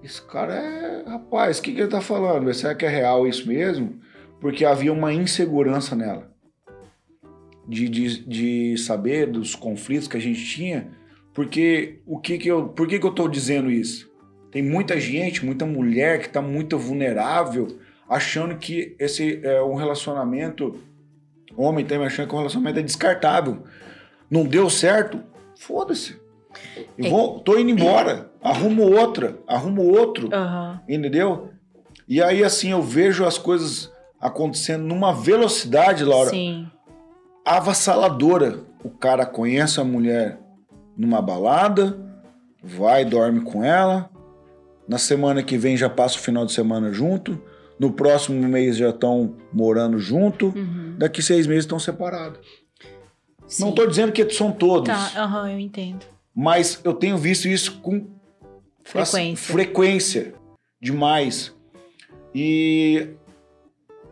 [0.03, 1.05] esse cara é...
[1.09, 2.53] Rapaz, o que, que ele tá falando?
[2.53, 4.01] Será que é real isso mesmo?
[4.41, 6.29] Porque havia uma insegurança nela.
[7.67, 10.91] De, de, de saber dos conflitos que a gente tinha.
[11.33, 12.69] Porque o que que eu...
[12.71, 14.11] Por que que eu tô dizendo isso?
[14.51, 17.69] Tem muita gente, muita mulher que tá muito vulnerável
[18.09, 20.79] achando que esse é um relacionamento.
[21.57, 23.63] Homem também achando que o relacionamento é descartável.
[24.31, 25.21] Não deu certo?
[25.59, 26.21] Foda-se.
[26.99, 27.09] Eu É.
[27.11, 28.31] vou, tô indo embora.
[28.43, 30.29] Arrumo outra, arrumo outro.
[30.33, 30.81] Aham.
[30.89, 31.51] Entendeu?
[32.09, 33.91] E aí, assim, eu vejo as coisas
[34.21, 36.69] acontecendo numa velocidade, Laura, Sim.
[37.45, 38.61] avassaladora.
[38.85, 40.39] O cara conhece a mulher
[40.97, 41.99] numa balada,
[42.63, 44.09] vai, dorme com ela.
[44.89, 47.41] Na semana que vem já passa o final de semana junto.
[47.79, 50.47] No próximo mês já estão morando junto.
[50.49, 50.95] Uhum.
[50.99, 52.41] Daqui seis meses estão separados.
[53.43, 53.69] Não Sim.
[53.69, 56.05] estou dizendo que são todos, Tá, aham, eu entendo.
[56.35, 58.07] mas eu tenho visto isso com
[58.83, 59.53] Frequência.
[59.55, 60.35] frequência
[60.81, 61.55] demais.
[62.35, 63.09] E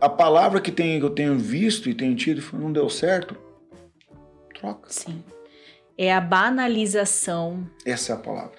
[0.01, 3.37] a palavra que, tem, que eu tenho visto e tenho tido não deu certo,
[4.55, 4.89] troca.
[4.89, 5.23] Sim.
[5.97, 8.59] É a banalização Essa é a palavra.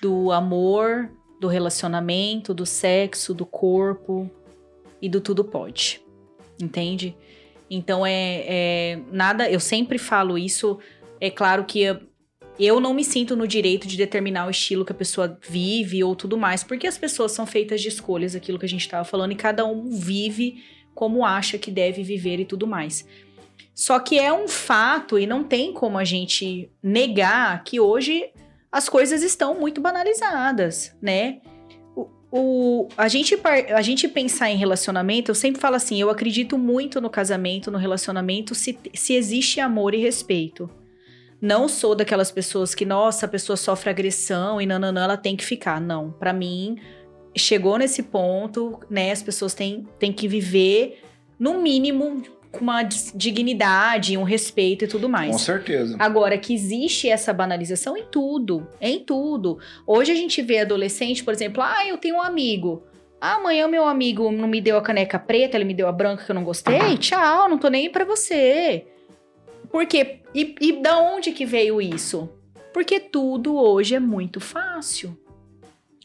[0.00, 1.10] do amor,
[1.42, 4.30] do relacionamento, do sexo, do corpo
[5.00, 6.00] e do tudo pode.
[6.62, 7.16] Entende?
[7.68, 9.50] Então é, é nada.
[9.50, 10.78] Eu sempre falo isso.
[11.20, 11.98] É claro que eu,
[12.60, 16.14] eu não me sinto no direito de determinar o estilo que a pessoa vive ou
[16.14, 19.32] tudo mais, porque as pessoas são feitas de escolhas, aquilo que a gente estava falando,
[19.32, 20.62] e cada um vive
[20.94, 23.04] como acha que deve viver e tudo mais.
[23.74, 28.30] Só que é um fato e não tem como a gente negar que hoje
[28.72, 31.40] as coisas estão muito banalizadas, né?
[31.94, 33.38] O, o- a, gente,
[33.74, 37.76] a gente pensar em relacionamento, eu sempre falo assim, eu acredito muito no casamento, no
[37.78, 40.70] relacionamento, se, se existe amor e respeito.
[41.40, 45.44] Não sou daquelas pessoas que, nossa, a pessoa sofre agressão e nananã, ela tem que
[45.44, 45.80] ficar.
[45.80, 46.78] Não, pra mim,
[47.36, 49.10] chegou nesse ponto, né?
[49.10, 51.02] As pessoas têm, têm que viver,
[51.38, 55.32] no mínimo, com uma dignidade, um respeito e tudo mais.
[55.32, 55.96] Com certeza.
[55.98, 59.58] Agora, que existe essa banalização em tudo, em tudo.
[59.86, 62.84] Hoje a gente vê adolescente, por exemplo, ah, eu tenho um amigo.
[63.20, 66.24] Ah, amanhã meu amigo não me deu a caneca preta, ele me deu a branca
[66.24, 66.98] que eu não gostei.
[66.98, 68.86] Tchau, não tô nem pra você.
[69.70, 70.20] Por quê?
[70.34, 72.28] E, e da onde que veio isso?
[72.74, 75.16] Porque tudo hoje é muito fácil.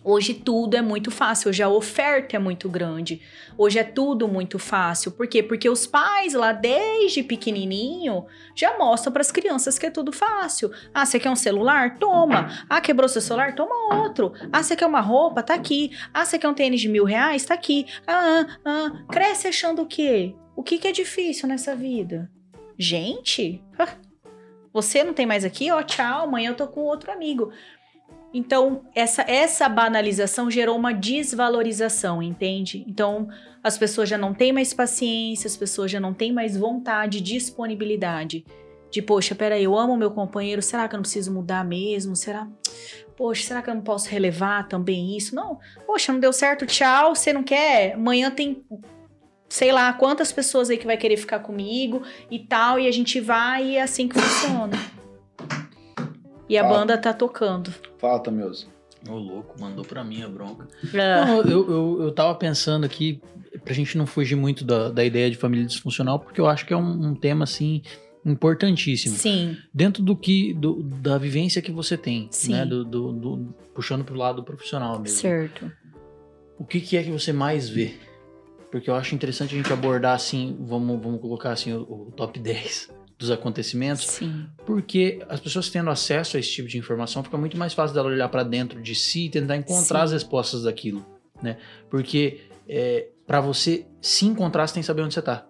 [0.09, 3.21] Hoje tudo é muito fácil, hoje a oferta é muito grande.
[3.57, 5.11] Hoje é tudo muito fácil.
[5.11, 5.43] Por quê?
[5.43, 10.71] Porque os pais lá desde pequenininho já mostram para as crianças que é tudo fácil.
[10.93, 11.99] Ah, você quer um celular?
[11.99, 12.47] Toma.
[12.69, 13.53] Ah, quebrou seu celular?
[13.53, 14.31] Toma outro.
[14.49, 15.43] Ah, você quer uma roupa?
[15.43, 15.91] Tá aqui.
[16.13, 17.43] Ah, você quer um tênis de mil reais?
[17.43, 17.85] Tá aqui.
[18.07, 19.03] Ah, ah, ah.
[19.11, 20.33] Cresce achando o quê?
[20.55, 22.31] O que, que é difícil nessa vida?
[22.79, 23.61] Gente,
[24.71, 25.69] você não tem mais aqui?
[25.69, 26.23] Ó, tchau.
[26.23, 27.51] Amanhã eu tô com outro amigo.
[28.33, 32.83] Então, essa, essa banalização gerou uma desvalorização, entende?
[32.87, 33.27] Então,
[33.63, 38.45] as pessoas já não têm mais paciência, as pessoas já não têm mais vontade, disponibilidade.
[38.91, 42.15] De, poxa, peraí, eu amo meu companheiro, será que eu não preciso mudar mesmo?
[42.15, 42.47] Será?
[43.15, 45.35] Poxa, será que eu não posso relevar também isso?
[45.35, 45.59] Não.
[45.85, 47.93] Poxa, não deu certo, tchau, você não quer?
[47.95, 48.63] Amanhã tem,
[49.49, 53.19] sei lá, quantas pessoas aí que vai querer ficar comigo e tal, e a gente
[53.19, 54.77] vai e é assim que funciona.
[56.49, 57.73] E a banda tá tocando.
[57.97, 58.67] Fala, Tamioso.
[59.07, 60.67] Ô, louco, mandou pra mim a bronca.
[60.93, 61.25] Ah.
[61.25, 63.21] Não, eu, eu, eu tava pensando aqui,
[63.63, 66.73] pra gente não fugir muito da, da ideia de família disfuncional, porque eu acho que
[66.73, 67.81] é um, um tema, assim,
[68.25, 69.15] importantíssimo.
[69.15, 72.51] Sim, Dentro do que, do- da vivência que você tem, Sim.
[72.53, 72.65] né?
[72.65, 75.17] Do, do- do- puxando pro lado profissional mesmo.
[75.17, 75.71] certo.
[76.57, 77.95] O que, que é que você mais vê?
[78.71, 82.37] Porque eu acho interessante a gente abordar, assim, vamos, vamos colocar, assim, o, o top
[82.41, 87.37] 10 dos acontecimentos, Sim, porque as pessoas tendo acesso a esse tipo de informação, fica
[87.37, 90.05] muito mais fácil dela olhar pra dentro de si e tentar encontrar Sim.
[90.05, 91.03] as respostas daquilo,
[91.41, 91.57] né?
[91.89, 95.47] Porque é, para você se encontrar, você tem que saber onde você tá.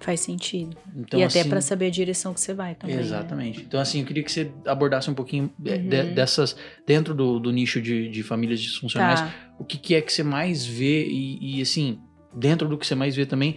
[0.00, 0.76] faz sentido.
[0.96, 2.96] Então, e até assim, pra saber a direção que você vai também.
[2.96, 3.02] né?
[3.02, 3.60] Exatamente.
[3.60, 6.14] Então, assim, eu queria que você abordasse um pouquinho de- de- Uhum.
[6.14, 9.32] dessas, dentro do, do nicho de, de famílias disfuncionais, Tá.
[9.60, 12.00] o que, que é que você mais vê e, e, assim,
[12.34, 13.54] dentro do que você mais vê também,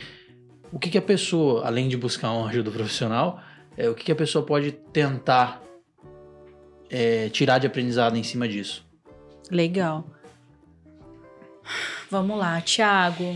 [0.72, 3.40] o que, que a pessoa, além de buscar uma ajuda profissional,
[3.78, 5.62] é, o que, que a pessoa pode tentar
[6.90, 8.86] é, tirar de aprendizado em cima disso?
[9.50, 10.06] Legal.
[12.10, 13.36] Vamos lá, Thiago.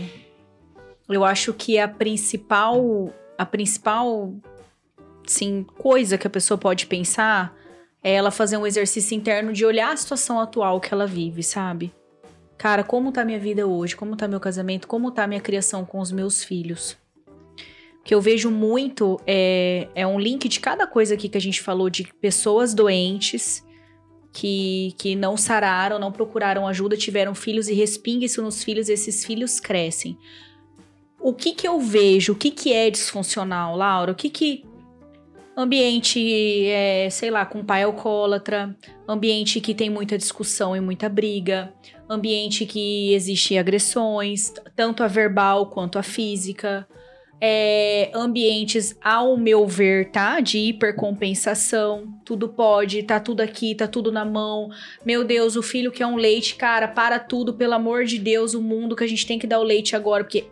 [1.08, 4.32] Eu acho que a principal, a principal,
[5.26, 7.54] sim, coisa que a pessoa pode pensar
[8.02, 11.92] é ela fazer um exercício interno de olhar a situação atual que ela vive, sabe?
[12.56, 13.96] Cara, como tá minha vida hoje?
[13.96, 14.86] Como tá meu casamento?
[14.86, 16.96] Como tá minha criação com os meus filhos?
[18.02, 21.60] Que eu vejo muito é, é um link de cada coisa aqui que a gente
[21.60, 23.62] falou de pessoas doentes
[24.32, 29.24] que, que não sararam, não procuraram ajuda, tiveram filhos e respinga isso nos filhos esses
[29.24, 30.16] filhos crescem.
[31.18, 32.32] O que que eu vejo?
[32.32, 34.12] O que que é disfuncional, Laura?
[34.12, 34.64] O que que...
[35.56, 38.74] Ambiente, é, sei lá, com pai alcoólatra,
[39.06, 41.74] ambiente que tem muita discussão e muita briga,
[42.08, 46.88] ambiente que existe agressões, tanto a verbal quanto a física,
[47.40, 50.40] é, ambientes, ao meu ver, tá?
[50.40, 52.12] De hipercompensação.
[52.24, 54.68] Tudo pode, tá tudo aqui, tá tudo na mão.
[55.04, 58.60] Meu Deus, o filho quer um leite, cara, para tudo, pelo amor de Deus, o
[58.60, 60.44] mundo que a gente tem que dar o leite agora, porque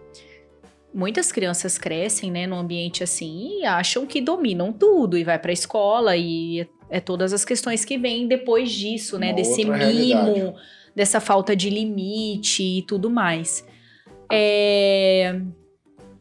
[0.94, 5.53] muitas crianças crescem, né, num ambiente assim e acham que dominam tudo e vai pra
[5.53, 9.77] escola e é, é todas as questões que vêm depois disso, né, Uma desse mimo,
[9.77, 10.55] realidade.
[10.96, 13.64] dessa falta de limite e tudo mais.
[14.33, 15.40] É,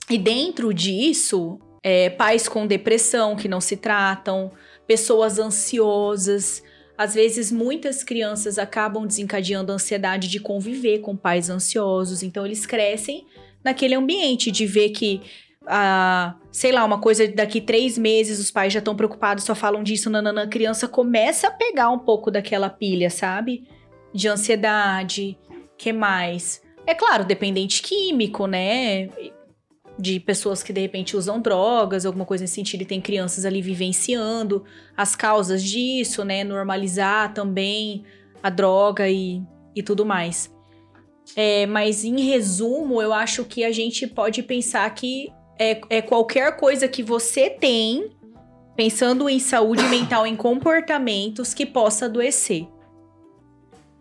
[0.10, 4.52] E dentro disso, é, pais com depressão que não se tratam,
[4.88, 6.64] pessoas ansiosas.
[6.98, 12.24] Às vezes, muitas crianças acabam desencadeando a ansiedade de conviver com pais ansiosos.
[12.24, 13.28] Então, eles crescem
[13.64, 15.22] naquele ambiente de ver que,
[15.68, 19.84] ah, sei lá, uma coisa daqui três meses os pais já estão preocupados, só falam
[19.84, 20.44] disso, nananã.
[20.44, 23.68] A criança começa a pegar um pouco daquela pilha, sabe?
[24.14, 25.38] De ansiedade.
[25.78, 26.62] que mais?
[26.88, 29.10] É claro, dependente químico, né?
[30.00, 33.62] De pessoas que de repente usam drogas, alguma coisa nesse sentido, e tem crianças ali
[33.62, 34.64] vivenciando
[34.96, 36.44] as causas disso, né?
[36.44, 38.04] Normalizar também
[38.44, 39.42] a droga e,
[39.76, 40.56] e tudo mais.
[41.36, 46.56] É, mas em resumo, eu acho que a gente pode pensar que é, é qualquer
[46.56, 48.12] coisa que você tem,
[48.76, 52.68] pensando em saúde mental, em comportamentos que possa adoecer.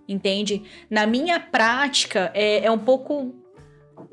[0.08, 0.62] Entende?
[0.88, 3.34] Na minha prática, é, é um pouco.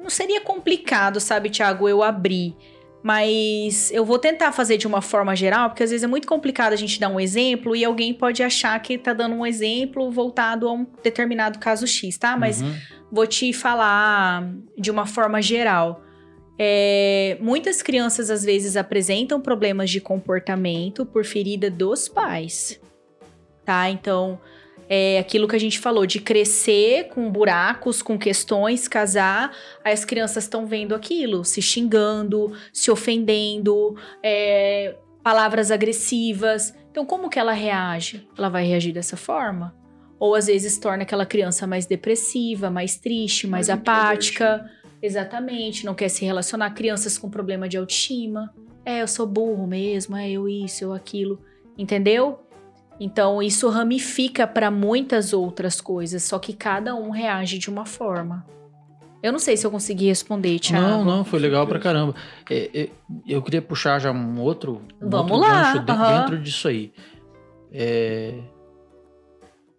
[0.03, 2.53] Não seria complicado, sabe, Thiago, eu abrir.
[3.01, 6.73] Mas eu vou tentar fazer de uma forma geral, porque às vezes é muito complicado
[6.73, 10.67] a gente dar um exemplo e alguém pode achar que tá dando um exemplo voltado
[10.69, 12.37] a um determinado caso X, tá?
[12.37, 12.73] Mas Uhum.
[13.11, 16.01] vou te falar de uma forma geral.
[16.57, 22.79] É, muitas crianças às vezes apresentam problemas de comportamento por ferida dos pais,
[23.65, 23.89] tá?
[23.89, 24.39] Então,
[24.89, 30.43] é aquilo que a gente falou de crescer com buracos, com questões, casar, as crianças
[30.43, 36.73] estão vendo aquilo, se xingando, se ofendendo, é, palavras agressivas.
[36.91, 38.27] Então, como que ela reage?
[38.37, 39.75] Ela vai reagir dessa forma?
[40.19, 44.69] Ou às vezes torna aquela criança mais depressiva, mais triste, mais, Mais apática.
[45.01, 46.71] Exatamente, não quer se relacionar.
[46.71, 48.53] Crianças com problema de autoestima.
[48.85, 51.41] É, eu sou burro mesmo, é eu isso, eu aquilo.
[51.77, 52.42] Entendeu?
[53.03, 58.45] Então isso ramifica para muitas outras coisas, só que cada um reage de uma forma.
[59.21, 60.81] Eu não sei se eu consegui responder, Thiago.
[60.87, 62.15] Não, não, foi legal pra caramba.
[62.49, 62.89] É, é,
[63.27, 66.19] eu queria puxar já um outro, um Vamos outro lá, gancho aham.
[66.21, 66.93] dentro disso aí.
[67.73, 68.39] É,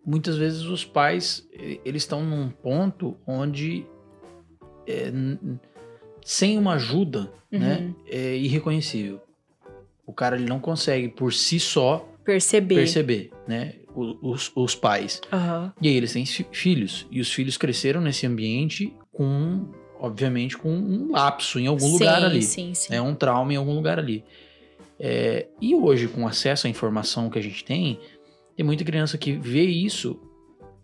[0.04, 1.46] muitas vezes os pais,
[1.82, 3.86] eles estão num ponto onde
[4.86, 5.10] é,
[6.22, 7.94] sem uma ajuda, né, Uhum.
[8.06, 9.20] é irreconhecível.
[10.06, 12.74] O cara ele não consegue por si só Perceber.
[12.76, 15.20] perceber, né, os, os pais.
[15.32, 15.72] Aham.
[15.80, 17.06] E aí eles têm fi- filhos.
[17.10, 19.68] E os filhos cresceram nesse ambiente com,
[20.00, 22.42] obviamente, com um lapso em algum lugar sim, ali.
[22.42, 22.94] Sim, sim.
[22.94, 24.24] É um trauma em algum lugar ali.
[24.98, 27.98] É, e hoje, com acesso à informação que a gente tem,
[28.56, 30.18] tem muita criança que vê isso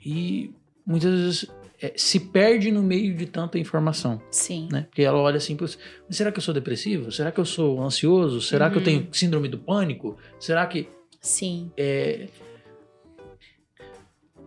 [0.05, 0.53] e
[0.87, 1.47] muitas vezes
[1.81, 4.69] é, se perde no meio de tanta informação, Sim.
[4.71, 4.83] né?
[4.91, 7.11] Porque ela olha assim, "Putz, mas será que eu sou depressivo?
[7.13, 8.43] Será que eu sou ansioso?
[8.43, 8.85] Será que eu Uhum.
[8.85, 10.17] tenho síndrome do pânico?
[10.39, 10.89] Será que
[11.21, 11.71] Sim.
[11.77, 12.29] é,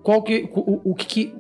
[0.02, 1.36] qual que o, o que, que-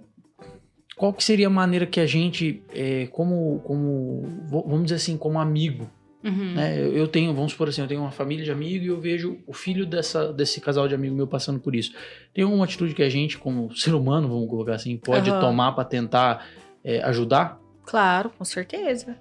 [0.95, 5.39] qual que seria a maneira que a gente é, como como vamos dizer assim como
[5.39, 5.89] amigo
[6.23, 6.53] Uhum.
[6.53, 9.39] né eu tenho vamos supor assim eu tenho uma família de amigos e eu vejo
[9.45, 11.91] o filho dessa desse casal de amigo meu passando por isso
[12.33, 15.39] tem uma atitude que a gente como ser humano vamos colocar assim pode Aham.
[15.41, 16.47] tomar para tentar
[16.83, 19.17] é, ajudar Claro, com certeza.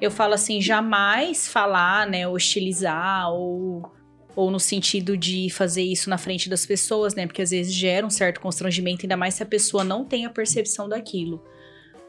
[0.00, 3.88] Eu falo assim, jamais falar, né, hostilizar ou
[4.36, 7.26] ou no sentido de fazer isso na frente das pessoas, né?
[7.26, 10.30] Porque às vezes gera um certo constrangimento, ainda mais se a pessoa não tem a
[10.30, 11.42] percepção daquilo.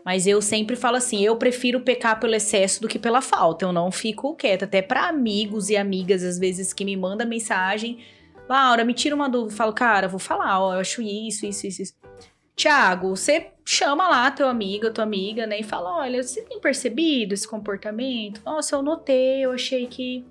[0.06, 3.66] Mas eu sempre falo assim, eu prefiro pecar pelo excesso do que pela falta.
[3.66, 8.00] Eu não fico quieta, até para amigos e amigas às vezes que me mandam mensagem,
[8.48, 11.82] Laura, me tira uma dúvida, falo, cara, vou falar, ó, eu acho isso, isso, isso,
[11.82, 11.94] isso.
[12.56, 15.60] Tiago, você chama lá teu amigo, tua amiga, né?
[15.60, 18.42] E fala: olha, você tem percebido esse comportamento?
[18.44, 20.26] Nossa, eu notei, eu achei que.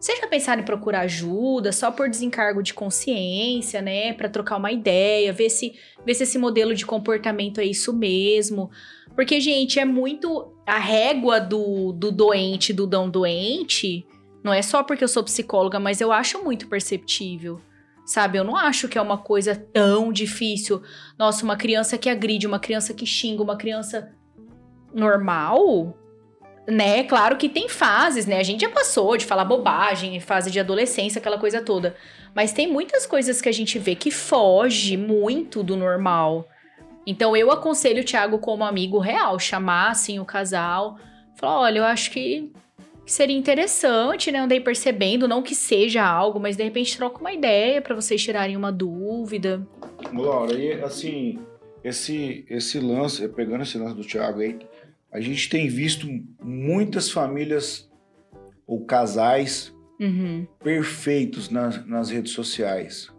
[0.00, 4.12] Já pensaram em procurar ajuda só por desencargo de consciência, né?
[4.12, 8.70] Pra trocar uma ideia, ver se, ver se esse modelo de comportamento é isso mesmo.
[9.14, 10.52] Porque, gente, é muito.
[10.66, 14.04] A régua do, do doente, do não doente,
[14.42, 17.60] não é só porque eu sou psicóloga, mas eu acho muito perceptível.
[18.04, 18.38] Sabe?
[18.38, 20.82] Eu não acho que é uma coisa tão difícil.
[21.18, 24.12] Nossa, uma criança que agride, uma criança que xinga, uma criança
[24.94, 25.96] normal,
[26.66, 27.04] né?
[27.04, 28.38] Claro que tem fases, né?
[28.38, 31.96] A gente já passou de falar bobagem, fase de adolescência, aquela coisa toda.
[32.34, 36.48] Mas tem muitas coisas que a gente vê que foge muito do normal.
[37.06, 40.98] Então eu aconselho o Thiago como amigo real, chamar assim o casal,
[41.36, 42.50] falar, olha, eu acho que
[43.06, 44.40] seria interessante, né?
[44.40, 48.56] Andei percebendo, não que seja algo, mas de repente troca uma ideia pra vocês tirarem
[48.56, 49.64] uma dúvida.
[50.12, 51.38] Laura, e assim,
[51.84, 54.58] esse, esse lance, pegando esse lance do Thiago aí,
[55.12, 56.06] a gente tem visto
[56.42, 57.88] muitas famílias
[58.66, 60.46] ou casais Uhum.
[60.62, 63.10] perfeitos nas, nas redes sociais.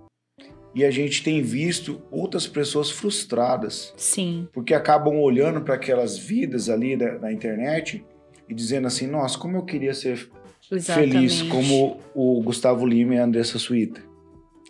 [0.76, 4.48] E a gente tem visto outras pessoas frustradas, Sim.
[4.54, 8.06] porque acabam olhando para aquelas vidas ali da, na internet
[8.48, 10.30] e dizendo assim: nossa, como eu queria ser
[10.72, 11.14] Exatamente.
[11.14, 14.02] feliz como o Gustavo Lima e a Andressa Suíta.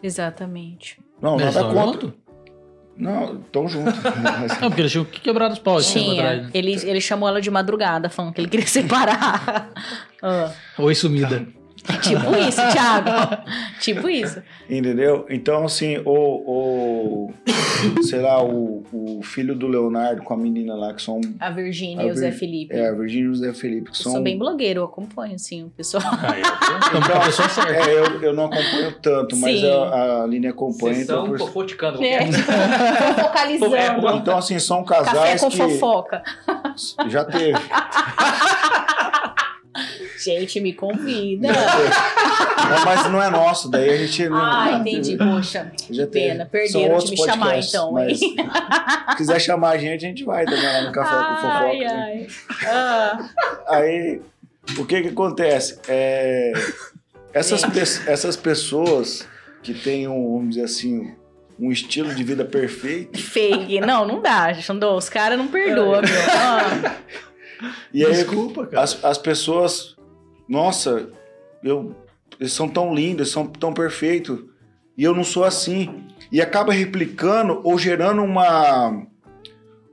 [0.02, 0.98] Exatamente.
[1.22, 2.16] Não, Eles nada contra.
[2.98, 3.94] Não, estão juntos.
[4.24, 5.86] Mas- Não, porque eles tinham que quebrar os paus.
[5.92, 6.22] Tinha.
[6.24, 6.50] atrás, né?
[6.54, 9.70] Ele, ele chamou ela de madrugada, falando que ele queria separar.
[10.22, 10.52] Ah.
[10.80, 11.46] Oi, sumida.
[12.02, 13.10] Tipo isso, Thiago.
[13.80, 14.42] tipo isso.
[14.70, 15.26] Entendeu?
[15.30, 16.12] Então, assim, o.
[17.32, 17.34] o
[18.04, 21.22] sei lá, o, o filho do Leonardo com a menina lá, que são.
[21.40, 22.76] A Virgínia e o Zé Felipe.
[22.76, 24.12] É, a Virgínia e o Zé Felipe, que eu são.
[24.14, 26.04] sou bem blogueiro, eu acompanho, assim, o pessoal.
[26.22, 27.72] Aí, Estamos com a pessoa certa.
[27.72, 29.70] É, eu, eu não acompanho tanto, mas Sim.
[29.70, 30.96] a, a Aline acompanha.
[30.96, 32.04] Vocês Então, são por- fofoticando.
[32.04, 32.38] É, tipo,
[33.22, 34.10] focalizando.
[34.18, 35.58] Então, assim, são Café casais com que.
[35.58, 36.24] fofoca.
[37.08, 37.58] Já teve.
[40.28, 41.48] Gente, me convida.
[42.70, 44.28] Não, mas não é nosso, daí a gente.
[44.28, 45.16] não- Ah, entendi.
[45.16, 46.46] Poxa, Já pena.
[46.46, 48.20] Perderam de me chamar, podcasts, então, mas?
[48.20, 48.36] Se
[49.18, 51.66] quiser chamar a gente, a gente vai também lá no Café com Fofoca.
[51.66, 51.88] Ai, né?
[51.90, 52.28] ai.
[52.66, 53.30] Ah,
[53.70, 54.22] Aí,
[54.78, 55.80] o que que acontece?
[55.88, 56.52] É,
[57.34, 57.80] essas, pe-
[58.12, 59.26] essas pessoas
[59.64, 61.14] que têm, um, vamos dizer assim,
[61.60, 63.80] um estilo de vida perfeito, fake.
[63.82, 64.96] Não, não dá, Xandô.
[64.98, 66.22] Os caras não perdoam, meu.
[66.36, 66.96] Ah,
[67.94, 68.84] e aí Desculpa, cara.
[68.84, 69.96] as, as pessoas,
[70.48, 71.10] nossa,
[71.64, 71.96] eu,
[72.40, 74.44] eles são tão lindos, são tão perfeitos,
[74.98, 76.04] e eu não sou assim.
[76.32, 79.06] E acaba replicando ou gerando uma...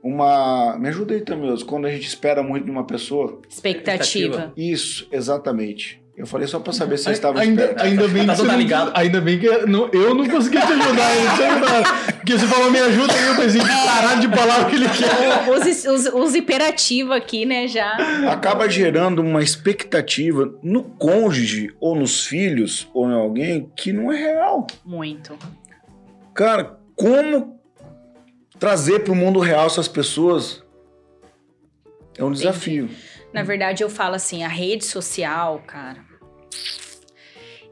[0.03, 0.77] Uma.
[0.77, 3.41] Me ajuda aí, Tamils, quando a gente espera muito de uma pessoa.
[3.49, 4.53] expectativa.
[4.55, 5.99] Isso, exatamente.
[6.17, 8.51] Eu falei só pra saber se vocês estavam ainda, ainda bem que Tá você tudo
[8.53, 8.91] não- ligado.
[8.95, 12.13] Ainda bem que não- eu não consegui te ajudar.
[12.15, 14.87] Porque você falou me ajuda e eu pensei que parar de falar o que ele
[14.87, 15.49] quer.
[15.51, 17.97] Os, os, os imperativos aqui, né, já.
[18.31, 24.15] acaba gerando uma expectativa no cônjuge ou nos filhos ou em alguém que não é
[24.15, 24.65] real.
[24.85, 25.37] Muito.
[26.33, 27.59] Cara, como
[28.57, 30.63] trazer para o mundo real essas pessoas
[32.17, 32.89] é um desafio.
[33.35, 35.97] Na verdade, eu falo assim, a rede social, cara,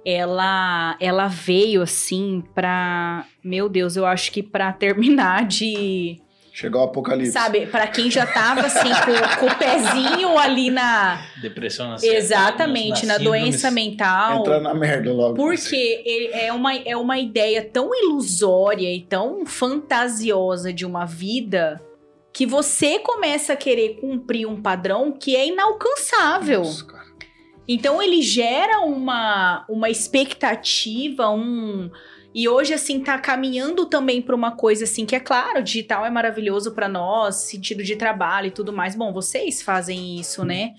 [0.06, 6.22] ela ela veio assim pra, meu Deus, eu acho que pra terminar de,
[6.52, 7.32] Chegar o apocalipse.
[7.32, 13.06] sabe, pra quem já tava assim com, com o pezinho ali na Depressão na exatamente,
[13.06, 14.42] na doença mental.
[14.42, 15.36] Entrar na merda logo.
[15.36, 21.82] Porque é uma, é uma ideia tão ilusória e tão fantasiosa de uma vida
[22.34, 26.64] que você começa a querer cumprir um padrão que é inalcançável.
[26.64, 27.04] Nossa.
[27.68, 31.90] Então ele gera uma, uma expectativa, um.
[32.36, 36.04] E hoje, assim, tá caminhando também pra uma coisa assim, que é claro, o digital
[36.04, 38.96] é maravilhoso pra nós, sentido de trabalho e tudo mais.
[38.96, 40.74] Bom, vocês fazem isso, né?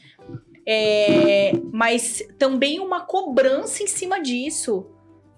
[0.67, 4.91] É, mas também uma cobrança em cima disso.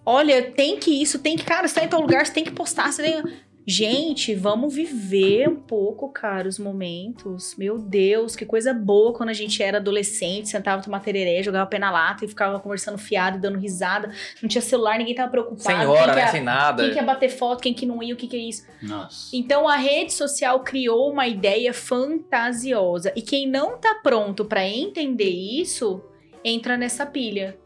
[0.06, 2.52] Olha, tem que isso, tem que, cara, você tá em tal lugar, você tem que
[2.52, 3.22] postar, você tem.
[3.66, 7.56] Gente, vamos viver um pouco, cara, os momentos.
[7.58, 11.78] Meu Deus, que coisa boa quando a gente era adolescente, sentava tomar tereré, jogava pé
[11.78, 14.10] na lata e ficava conversando fiado e dando risada.
[14.40, 15.62] Não tinha celular, ninguém tava preocupado.
[15.64, 16.22] Sem quem hora, que né?
[16.22, 16.84] ia- Sem nada.
[16.84, 18.64] Quem quer bater foto, quem que não ia, o que que é isso?
[18.80, 19.34] Nossa.
[19.36, 25.28] Então a rede social criou uma ideia fantasiosa e quem não tá pronto pra entender
[25.30, 26.00] isso
[26.44, 27.58] entra nessa pilha.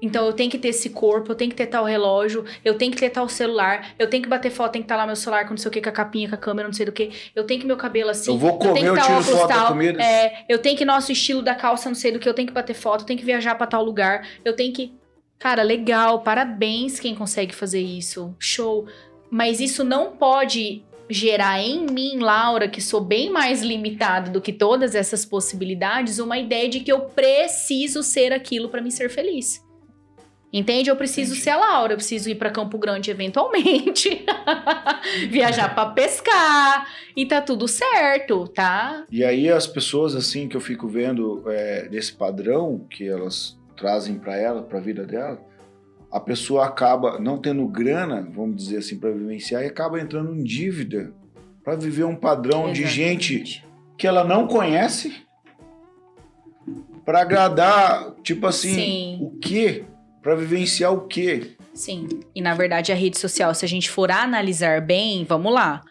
[0.00, 2.92] Então eu tenho que ter esse corpo, eu tenho que ter tal relógio, eu tenho
[2.92, 5.44] que ter tal celular, eu tenho que bater foto, tem que estar lá meu celular
[5.44, 7.10] com não sei o que, com a capinha, com a câmera, não sei do que.
[7.34, 8.30] Eu tenho que meu cabelo assim.
[8.30, 10.02] Eu vou tenho comer, que eu tá tiro óculos foto da tal, comida.
[10.02, 12.54] É, eu tenho que nosso estilo da calça, não sei do que, eu tenho que
[12.54, 14.92] bater foto, eu tenho que viajar pra tal lugar, eu tenho que.
[15.36, 18.34] Cara, legal, parabéns quem consegue fazer isso.
[18.38, 18.86] Show.
[19.30, 24.52] Mas isso não pode gerar em mim, Laura, que sou bem mais limitada do que
[24.52, 29.66] todas essas possibilidades, uma ideia de que eu preciso ser aquilo pra me ser feliz.
[30.52, 30.88] Entende?
[30.88, 34.24] Eu preciso ser a Laura, eu preciso ir pra Campo Grande eventualmente,
[35.28, 39.04] viajar pra pescar e tá tudo certo, tá?
[39.10, 44.18] E aí as pessoas assim que eu fico vendo é, desse padrão que elas trazem
[44.18, 45.38] para ela, para a vida dela,
[46.10, 50.42] a pessoa acaba não tendo grana, vamos dizer assim, para vivenciar e acaba entrando em
[50.42, 51.12] dívida
[51.62, 53.66] para viver um padrão de gente Exatamente.
[53.98, 55.14] que ela não conhece
[57.04, 59.18] para agradar, tipo assim, Sim.
[59.20, 59.84] o quê?
[60.22, 61.52] Para vivenciar o quê?
[61.74, 62.08] Sim.
[62.34, 65.82] E na verdade a rede social, se a gente for analisar bem, vamos lá.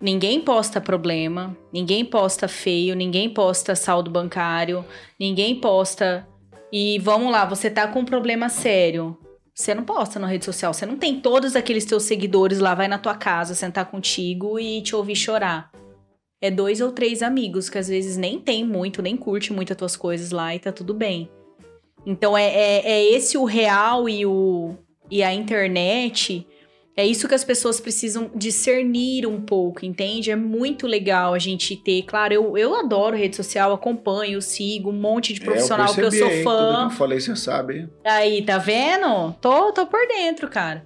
[0.00, 4.84] Ninguém posta problema, ninguém posta feio, ninguém posta saldo bancário,
[5.18, 6.26] ninguém posta.
[6.72, 9.16] E vamos lá, você tá com um problema sério.
[9.54, 12.88] Você não posta na rede social, você não tem todos aqueles teus seguidores lá, vai
[12.88, 15.70] na tua casa sentar contigo e te ouvir chorar.
[16.40, 19.78] É dois ou três amigos que às vezes nem tem muito, nem curte muito as
[19.78, 21.30] tuas coisas lá e tá tudo bem.
[22.06, 24.74] Então é, é, é esse o real e, o,
[25.10, 26.46] e a internet
[26.96, 30.30] é isso que as pessoas precisam discernir um pouco, entende?
[30.30, 32.02] É muito legal a gente ter.
[32.04, 36.04] Claro, eu, eu adoro rede social, acompanho, sigo um monte de profissional é, eu que
[36.04, 36.56] eu sou hein, fã.
[36.58, 37.78] Tudo que eu falei, você sabe.
[37.78, 37.90] hein?
[38.04, 39.32] Aí, tá vendo?
[39.40, 40.84] Tô, tô por dentro, cara.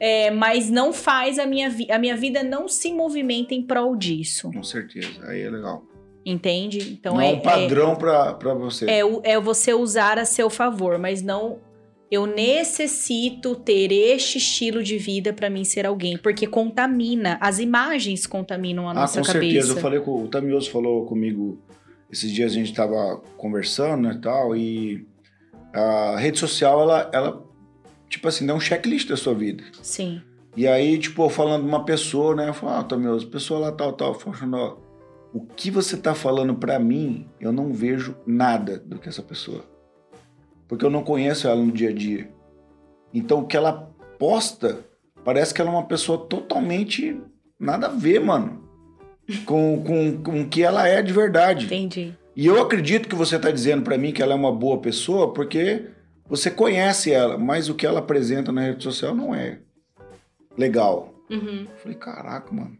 [0.00, 3.96] É, mas não faz a minha, vi- a minha vida não se movimenta em prol
[3.96, 5.08] disso, Com certeza.
[5.28, 5.82] Aí é legal.
[6.24, 6.92] Entende?
[6.92, 8.86] Então não é, é um padrão pra, pra você.
[8.86, 11.58] é, é, é você usar a seu favor, mas não.
[12.10, 18.26] Eu necessito ter este estilo de vida pra mim ser alguém, porque contamina, as imagens
[18.26, 19.52] contaminam a ah, nossa com cabeça.
[19.52, 19.72] certeza.
[19.74, 21.58] Eu falei com o Tamioso falou comigo
[22.10, 25.06] esses dias a gente tava conversando né, tal e
[25.74, 27.46] a rede social ela ela
[28.08, 29.62] tipo assim, dá um checklist da sua vida.
[29.82, 30.20] Sim,
[30.56, 32.48] E aí, tipo, falando de uma pessoa, né?
[32.48, 34.12] Eu falo, ah, Tamioso, pessoa lá tal, tal.
[34.12, 34.76] Assim, ó,
[35.32, 39.64] o que você tá falando pra mim, eu não vejo nada do que essa pessoa.
[40.66, 42.30] Porque eu não conheço ela no dia a dia.
[43.12, 44.80] Então, o que ela posta,
[45.24, 47.20] parece que ela é uma pessoa totalmente
[47.58, 48.68] nada a ver, mano.
[49.44, 51.66] Com, com, com o que ela é de verdade.
[51.66, 52.14] entendi.
[52.34, 55.32] E eu acredito que você tá dizendo pra mim que ela é uma boa pessoa
[55.34, 55.86] porque
[56.28, 59.58] você conhece ela, mas o que ela apresenta na rede social não é
[60.56, 61.14] legal.
[61.28, 61.66] Uhum.
[61.68, 62.78] Eu Falei, caraca, mano,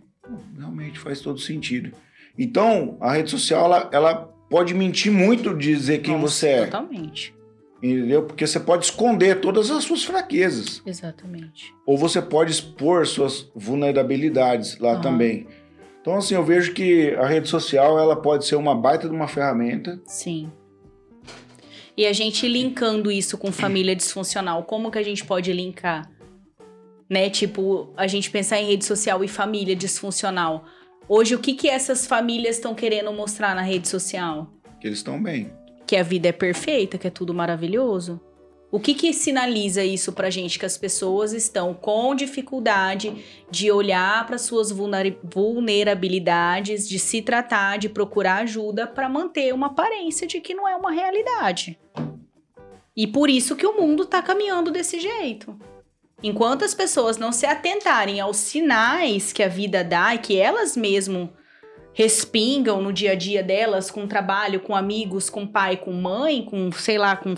[0.56, 1.90] realmente faz todo sentido.
[2.38, 4.14] Então, a rede social, ela, ela
[4.48, 7.34] pode mentir muito de dizer quem Nossa, você é, Totalmente.
[7.82, 8.22] entendeu?
[8.22, 10.80] Porque você pode esconder todas as suas fraquezas.
[10.86, 11.74] Exatamente.
[11.84, 15.00] Ou você pode expor suas vulnerabilidades lá Aham.
[15.00, 15.46] também.
[16.00, 19.28] Então, assim, eu vejo que a rede social, ela pode ser uma baita de uma
[19.28, 20.00] ferramenta.
[20.06, 20.50] Sim.
[21.96, 26.08] E a gente linkando isso com família disfuncional, como que a gente pode linkar?
[27.10, 27.28] Né?
[27.28, 30.64] Tipo, a gente pensar em rede social e família disfuncional.
[31.08, 34.52] Hoje, o que que essas famílias estão querendo mostrar na rede social?
[34.78, 35.50] Que eles estão bem.
[35.86, 38.20] Que a vida é perfeita, que é tudo maravilhoso?
[38.70, 40.58] O que que sinaliza isso pra gente?
[40.58, 47.78] Que as pessoas estão com dificuldade de olhar para suas vulnera- vulnerabilidades, de se tratar,
[47.78, 51.78] de procurar ajuda para manter uma aparência de que não é uma realidade.
[52.94, 55.58] E por isso que o mundo tá caminhando desse jeito.
[56.22, 60.76] Enquanto as pessoas não se atentarem aos sinais que a vida dá e que elas
[60.76, 61.32] mesmo
[61.92, 66.70] respingam no dia a dia delas, com trabalho, com amigos, com pai, com mãe, com,
[66.72, 67.34] sei lá, com,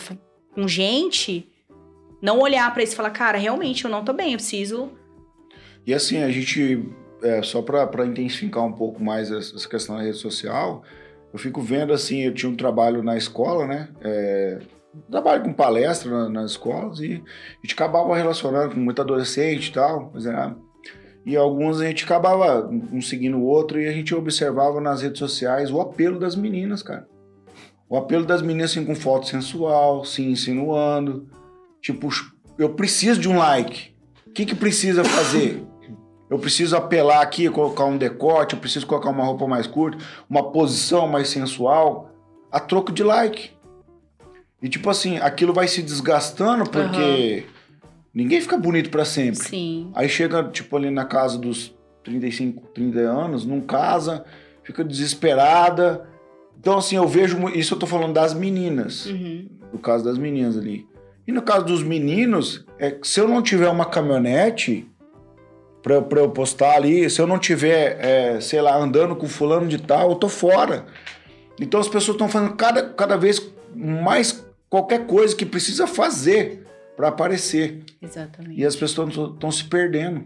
[0.55, 1.49] com gente,
[2.23, 4.93] não olhar pra isso e falar, cara, realmente eu não tô bem, eu preciso.
[5.87, 6.85] E assim, a gente,
[7.23, 10.83] é, só para intensificar um pouco mais essa essa questão da rede social,
[11.33, 13.89] eu fico vendo assim, eu tinha um trabalho na escola, né?
[14.03, 14.59] É,
[15.11, 19.73] trabalho com palestra na- nas escolas e a gente acabava relacionando com muito adolescente e
[19.73, 20.57] tal, mas era-
[21.25, 25.19] e alguns a gente acabava um seguindo o outro e a gente observava nas redes
[25.19, 27.07] sociais o apelo das meninas, cara.
[27.89, 31.29] O apelo das meninas assim com foto sensual, se insinuando,
[31.83, 32.09] tipo,
[32.59, 33.91] eu preciso de um like.
[34.27, 35.65] O que que precisa fazer?
[36.31, 40.53] Eu preciso apelar aqui, colocar um decote, eu preciso colocar uma roupa mais curta, uma
[40.53, 42.11] posição mais sensual,
[42.53, 43.51] a troco de like.
[44.63, 47.47] E tipo assim, aquilo vai se desgastando porque
[48.15, 49.41] ninguém fica bonito pra sempre.
[49.41, 49.91] Sim.
[49.95, 54.25] Aí chega, tipo, ali na casa dos 35, 30 anos, não casa,
[54.63, 56.07] fica desesperada.
[56.59, 57.49] Então, assim, eu vejo.
[57.51, 59.07] Isso eu tô falando das meninas.
[59.07, 59.49] Uhum.
[59.73, 60.87] No caso das meninas ali.
[61.27, 64.87] E no caso dos meninos, é que se eu não tiver uma caminhonete
[65.83, 69.27] pra, eu- pra eu postar ali, se eu não tiver, é, sei lá, andando com
[69.29, 70.85] fulano de tal, eu tô fora.
[71.59, 73.41] Então as pessoas estão fazendo cada, cada vez
[73.75, 76.65] mais qualquer coisa que precisa fazer
[76.97, 77.83] pra aparecer.
[78.01, 78.59] Exatamente.
[78.61, 80.21] E as pessoas estão se perdendo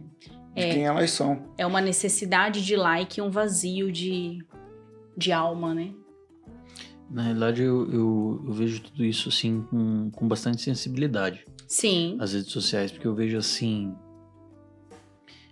[0.54, 0.72] de É.
[0.72, 1.42] quem elas são.
[1.58, 4.44] É uma necessidade de like e um vazio de,
[5.16, 5.92] de alma, né?
[7.10, 11.44] Na realidade, eu, eu, eu vejo tudo isso assim com, com bastante sensibilidade.
[11.66, 12.16] Sim.
[12.20, 13.94] as redes sociais, porque eu vejo assim.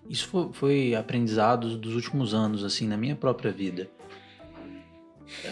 [0.09, 3.88] Isso foi, foi aprendizado dos últimos anos, assim, na minha própria vida.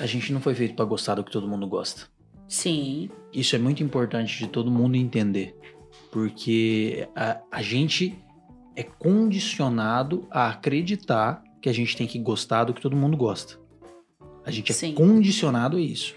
[0.00, 2.02] A gente não foi feito pra gostar do que todo mundo gosta.
[2.50, 3.08] Sim.
[3.32, 5.56] Isso é muito importante de todo mundo entender,
[6.10, 8.18] porque a, a gente
[8.74, 13.54] é condicionado a acreditar que a gente tem que gostar do que todo mundo gosta.
[14.44, 14.94] A gente é Sim.
[14.94, 16.16] condicionado a isso.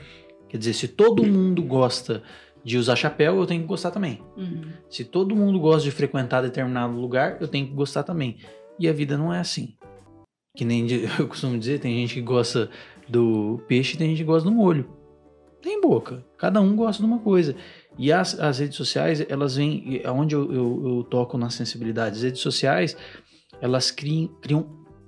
[0.49, 2.23] Quer dizer, se todo mundo gosta
[2.63, 4.19] de usar chapéu, eu tenho que gostar também.
[4.35, 4.63] Uhum.
[4.89, 8.37] Se todo mundo gosta de frequentar determinado lugar, eu tenho que gostar também.
[8.79, 9.75] E a vida não é assim.
[10.57, 10.87] Que nem
[11.19, 12.71] eu costumo dizer, tem gente que gosta
[13.07, 15.02] do peixe e tem gente que gosta do molho.
[15.63, 16.23] Tem boca.
[16.37, 17.55] Cada um gosta de uma coisa.
[17.97, 20.01] E as, as redes sociais, elas vêm.
[20.07, 22.95] Onde eu, eu, eu toco na sensibilidade, as redes sociais,
[23.61, 24.67] elas criam, criam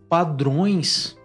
[0.10, 1.18] padrões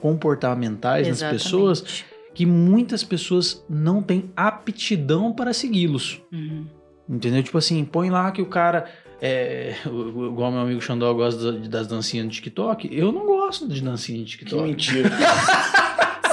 [0.00, 2.04] comportamentais nas pessoas Exatamente.
[2.34, 6.20] que muitas pessoas não têm aptidão para segui-los.
[6.30, 6.66] Uhum.
[7.08, 7.42] Entendeu?
[7.42, 8.84] Tipo assim, põe lá que o cara.
[9.22, 12.88] É, igual meu amigo Xandó gosta da- das dancinhas no TikTok.
[12.92, 14.62] Eu não gosto de dancinha de Que TikTok.
[14.68, 15.10] mentira.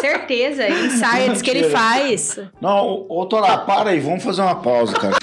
[0.02, 2.39] Certeza, ele ensaia, diz que ele faz.
[2.60, 5.18] Não, ô, Torá, para aí, vamos fazer uma pausa, cara.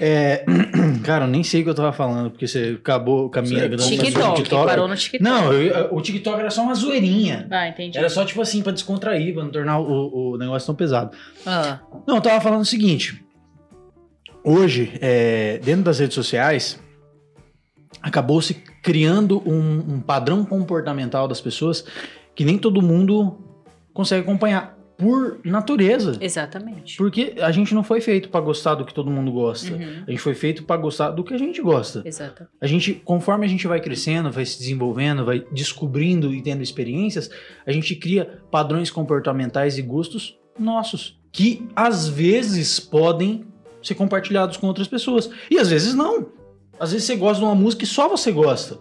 [0.00, 0.44] É,
[1.04, 3.60] cara, eu nem sei o que eu tava falando, porque você acabou com a minha
[3.62, 5.24] Você- dança no TikTok, parou no TikTok.
[5.24, 7.48] Não, eu- o TikTok era só uma zoeirinha.
[7.50, 7.98] Ah, entendi.
[7.98, 11.16] Era só tipo assim, pra descontrair, pra não tornar o, o negócio tão pesado.
[11.44, 13.24] Ah, Não, eu tava falando o seguinte.
[14.44, 16.78] Hoje, é, dentro das redes sociais,
[18.00, 21.84] acabou-se criando um, um padrão comportamental das pessoas
[22.34, 23.36] que nem todo mundo
[23.98, 26.16] consegue acompanhar por natureza.
[26.20, 26.96] exatamente.
[26.96, 29.72] Porque a gente não foi feito pra gostar do que todo mundo gosta.
[29.74, 32.02] Uhum, A gente foi feito pra gostar do que a gente gosta.
[32.04, 32.46] exato.
[32.60, 37.28] A gente, conforme a gente vai crescendo, vai se desenvolvendo, vai descobrindo e tendo experiências,
[37.66, 43.44] a gente cria padrões comportamentais e gostos nossos, que às vezes podem
[43.82, 45.28] ser compartilhados com outras pessoas.
[45.50, 46.28] E às vezes não.
[46.78, 48.78] Às vezes você gosta de uma música que só você gosta.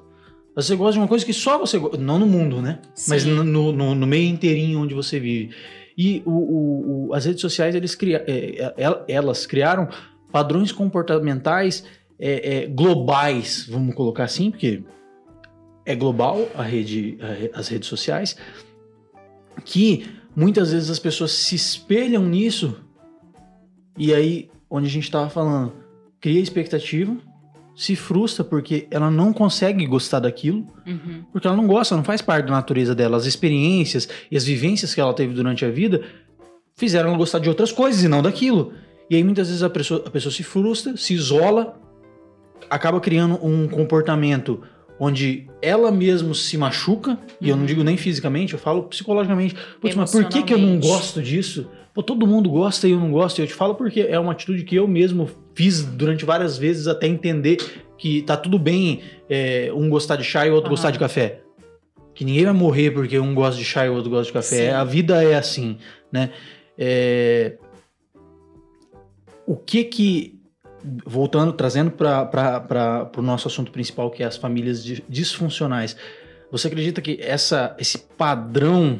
[0.57, 1.97] Você gosta de uma coisa que só você gosta.
[1.97, 2.79] Não no mundo, né?
[3.07, 3.31] Mas Sim.
[3.31, 5.55] no, no- no meio inteirinho onde você vive.
[5.97, 9.87] E o- o- o- as redes sociais, eles cria, é, é, elas criaram
[10.31, 11.83] padrões comportamentais
[12.19, 14.81] é, é, globais, vamos colocar assim, porque
[15.85, 17.17] é global a rede,
[17.53, 18.35] a as redes sociais,
[19.63, 20.05] que
[20.35, 22.75] muitas vezes as pessoas se espelham nisso,
[23.95, 25.73] e aí, onde a gente estava falando,
[26.19, 27.15] cria expectativa,
[27.77, 31.23] se frustra porque ela não consegue gostar daquilo, Uhum.
[31.31, 33.15] porque ela não gosta, não faz parte da natureza dela.
[33.17, 36.03] As experiências e as vivências que ela teve durante a vida
[36.75, 38.73] fizeram ela gostar de outras coisas e não daquilo.
[39.09, 41.79] E aí muitas vezes a pessoa, a pessoa se frustra, se isola,
[42.69, 44.61] acaba criando um comportamento
[44.99, 47.67] onde ela mesma se machuca, e eu não Uhum.
[47.67, 49.55] digo nem fisicamente, eu falo psicologicamente.
[49.79, 51.67] Putz, mas por que, que eu não gosto disso?
[51.97, 53.39] Pô, todo mundo gosta e eu não gosto.
[53.39, 56.85] E eu te falo porque é uma atitude que eu mesmo fiz durante várias vezes
[56.85, 57.57] até entender
[57.97, 60.75] que tá tudo bem é, um gostar de chá e o outro Aham.
[60.75, 61.41] gostar de café.
[62.13, 64.69] Que ninguém vai morrer porque um gosta de chá e o outro gosta de café.
[64.69, 64.75] Sim.
[64.75, 65.79] A vida é assim,
[66.11, 66.29] né?
[66.77, 67.57] É,
[69.47, 70.39] O que que
[71.03, 75.97] voltando, trazendo para o nosso assunto principal, que é as famílias di- disfuncionais.
[76.51, 78.99] Você acredita que essa, esse padrão.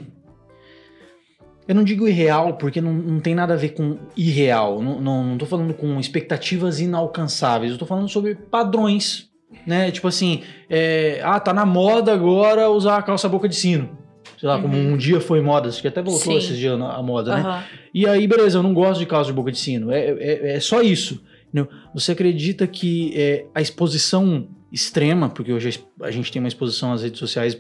[1.68, 4.82] Eu não digo irreal, porque não, não tem nada a ver com irreal.
[4.82, 7.72] Não, não, não tô falando com expectativas inalcançáveis.
[7.72, 9.30] Eu tô falando sobre padrões.
[9.66, 9.92] Né?
[9.92, 13.98] Tipo assim, é, ah, tá na moda agora usar a calça boca de sino.
[14.38, 14.94] Sei lá, como Uhum.
[14.94, 16.38] um dia foi moda, acho que até voltou Sim.
[16.38, 17.42] esses dias a moda, né?
[17.42, 17.64] Aham.
[17.94, 19.92] E aí, beleza, eu não gosto de calça de boca de sino.
[19.92, 21.24] É, é, é só isso.
[21.48, 21.68] entendeu?
[21.94, 27.02] Você acredita que é, a exposição extrema, porque hoje a gente tem uma exposição às
[27.02, 27.58] redes sociais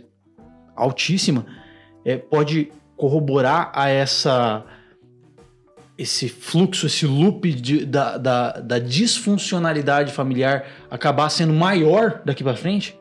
[0.75, 1.45] altíssima,
[2.05, 4.65] é, pode corroborar a essa
[5.97, 12.55] esse fluxo, esse loop de- da, da, da disfuncionalidade familiar acabar sendo maior daqui pra
[12.55, 12.95] frente?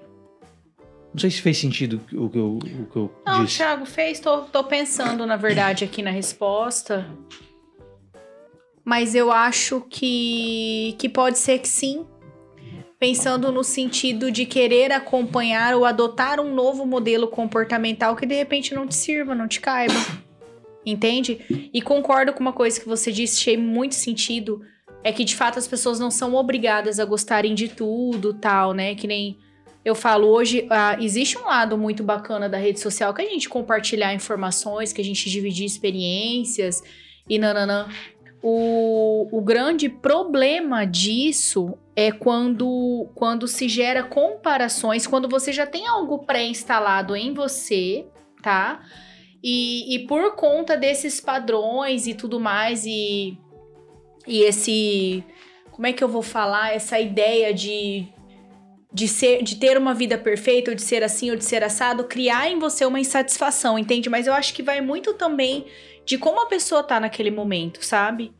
[1.12, 3.56] Não sei se fez sentido o que eu, o que eu Não, disse.
[3.58, 4.18] Thiago, fez.
[4.20, 7.06] Tô, tô pensando, na verdade, aqui na resposta.
[8.84, 12.06] Mas eu acho que, que pode ser que sim.
[12.98, 18.74] Pensando no sentido de querer acompanhar ou adotar um novo modelo comportamental que de repente
[18.74, 19.94] não te sirva, não te caiba.
[20.84, 21.70] Entende?
[21.74, 24.62] E concordo com uma coisa que você disse, achei muito sentido.
[25.04, 28.94] É que de fato as pessoas não são obrigadas a gostarem de tudo, tal, né?
[28.94, 29.38] Que nem
[29.84, 33.30] eu falo hoje, ah, existe um lado muito bacana da rede social que é a
[33.30, 36.82] gente compartilhar informações, que a gente dividir experiências
[37.28, 37.88] e nananã.
[38.48, 45.88] O, o grande problema disso é quando, quando se gera comparações, quando você já tem
[45.88, 48.06] algo pré-instalado em você,
[48.40, 48.86] tá?
[49.42, 53.36] E, e por conta desses padrões e tudo mais, e,
[54.28, 55.24] e esse.
[55.72, 56.72] Como é que eu vou falar?
[56.72, 58.06] Essa ideia de,
[58.92, 62.04] de, ser, de ter uma vida perfeita, ou de ser assim, ou de ser assado,
[62.04, 64.08] criar em você uma insatisfação, entende?
[64.08, 65.66] Mas eu acho que vai muito também
[66.06, 68.32] de como a pessoa tá naquele momento, sabe?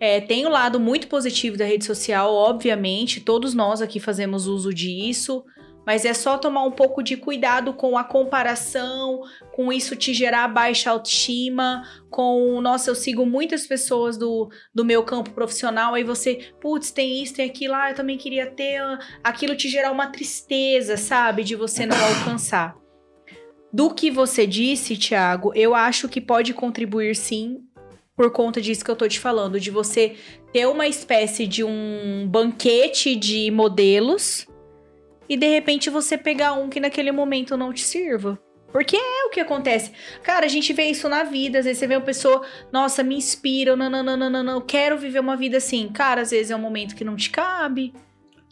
[0.00, 4.72] É, tem o lado muito positivo da rede social, obviamente, todos nós aqui fazemos uso
[4.72, 5.44] disso,
[5.86, 9.20] mas é só tomar um pouco de cuidado com a comparação,
[9.52, 15.02] com isso te gerar baixa autoestima, com, nossa, eu sigo muitas pessoas do, do meu
[15.02, 18.98] campo profissional, aí você, putz, tem isso, tem aquilo, ah, eu também queria ter, ah,
[19.22, 22.83] aquilo te gerar uma tristeza, sabe, de você não alcançar.
[23.74, 27.60] Do que você disse, Thiago, eu acho que pode contribuir sim
[28.16, 30.14] por conta disso que eu tô te falando, de você
[30.52, 34.46] ter uma espécie de um banquete de modelos
[35.28, 38.38] e de repente você pegar um que naquele momento não te sirva.
[38.70, 39.90] Porque é o que acontece.
[40.22, 41.58] Cara, a gente vê isso na vida.
[41.58, 44.60] Às vezes você vê uma pessoa, nossa, me inspira, não, não, não, não, não, não,
[44.60, 45.88] quero viver uma vida assim.
[45.88, 47.92] Cara, às vezes é um momento que não te cabe.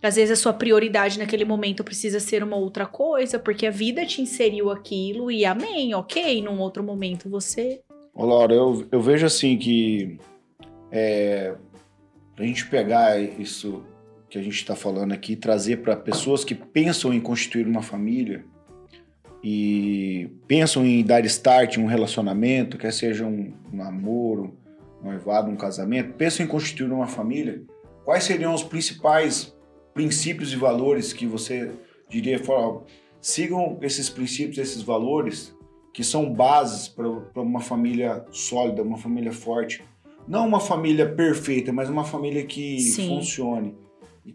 [0.03, 4.05] Às vezes a sua prioridade naquele momento precisa ser uma outra coisa, porque a vida
[4.05, 6.43] te inseriu aquilo e amém, ok.
[6.43, 7.81] Num outro momento você.
[8.13, 10.19] Ô, Laura, eu, eu vejo assim que
[10.91, 11.55] é,
[12.37, 13.85] a gente pegar isso
[14.29, 18.45] que a gente está falando aqui trazer para pessoas que pensam em constituir uma família
[19.45, 24.57] e pensam em dar start em um relacionamento, quer seja um, um namoro,
[25.01, 27.63] um noivado, um casamento, pensam em constituir uma família,
[28.05, 29.55] quais seriam os principais
[29.95, 31.73] princípios e valores que você
[32.09, 32.83] diria, fala,
[33.21, 35.55] sigam esses princípios, esses valores
[35.93, 39.85] que são bases para uma família sólida, uma família forte.
[40.27, 43.09] Não uma família perfeita, mas uma família que Sim.
[43.09, 43.75] funcione.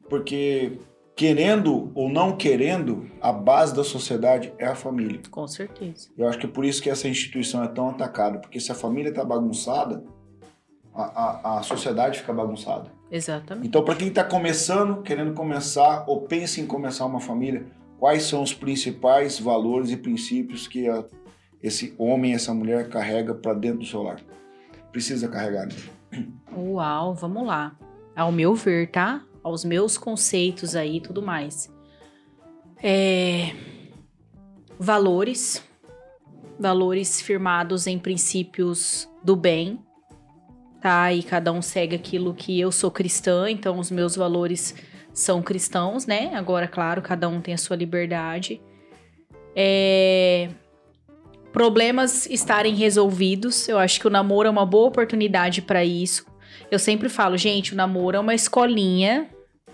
[0.10, 0.78] Porque
[1.16, 5.20] querendo ou não querendo, a base da sociedade é a família.
[5.32, 6.10] Com certeza.
[6.16, 8.76] Eu acho que é por isso que essa instituição é tão atacada, porque se a
[8.76, 10.03] família está bagunçada,
[10.93, 12.91] a, a, a sociedade fica bagunçada.
[13.12, 13.68] Exatamente.
[13.68, 17.66] Então, para quem está começando, querendo começar ou pensa em começar uma família,
[17.99, 21.05] quais são os principais valores e princípios que a-
[21.64, 24.20] esse homem, essa mulher carrega para dentro do seu lar?
[24.91, 26.28] Precisa carregar, né?
[26.55, 27.76] Uau, vamos lá.
[28.16, 29.24] Ao meu ver, tá?
[29.43, 31.72] Aos meus conceitos aí e tudo mais.
[32.82, 33.53] É...
[34.80, 35.64] Valores.
[36.60, 39.80] Valores firmados em princípios do bem,
[40.82, 41.11] tá?
[41.13, 44.75] E cada um segue aquilo que eu sou cristã, então os meus valores
[45.13, 46.32] são cristãos, né?
[46.36, 48.61] Agora, claro, cada um tem a sua liberdade.
[49.55, 50.49] É...
[51.51, 53.67] Problemas estarem resolvidos.
[53.67, 56.25] Eu acho que o namoro é uma boa oportunidade para isso.
[56.69, 59.28] Eu sempre falo, gente, o namoro é uma escolinha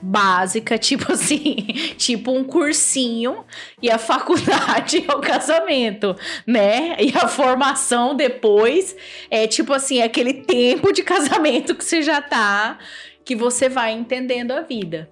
[0.03, 1.55] básica, tipo assim,
[1.97, 3.45] tipo um cursinho
[3.81, 6.97] e a faculdade é o casamento, né?
[6.99, 8.95] E a formação depois
[9.31, 12.77] é tipo assim, é aquele tempo de casamento que você já tá,
[13.23, 15.09] que você vai entendendo a vida.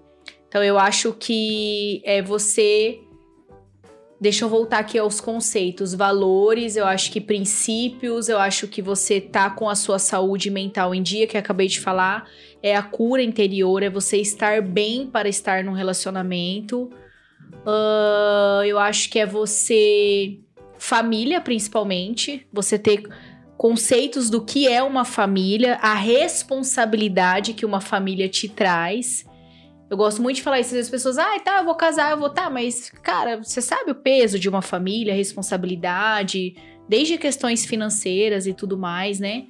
[0.47, 2.99] Então eu acho que é você
[4.21, 9.19] Deixa eu voltar aqui aos conceitos, valores, eu acho que princípios, eu acho que você
[9.19, 12.29] tá com a sua saúde mental em dia, que eu acabei de falar,
[12.64, 16.89] é a cura interior, é você estar bem para estar num relacionamento.
[17.66, 20.39] Ah, eu acho que é você.
[20.78, 22.47] Família, principalmente.
[22.51, 23.03] Você ter
[23.57, 29.24] conceitos do que é uma família, a responsabilidade que uma família te traz.
[29.88, 30.74] Eu gosto muito de falar isso.
[30.74, 33.91] Às as pessoas, ah, tá, eu vou casar, eu vou, tá, mas, cara, você sabe
[33.91, 36.55] o peso de uma família, a responsabilidade,
[36.89, 39.45] desde questões financeiras e tudo mais, né?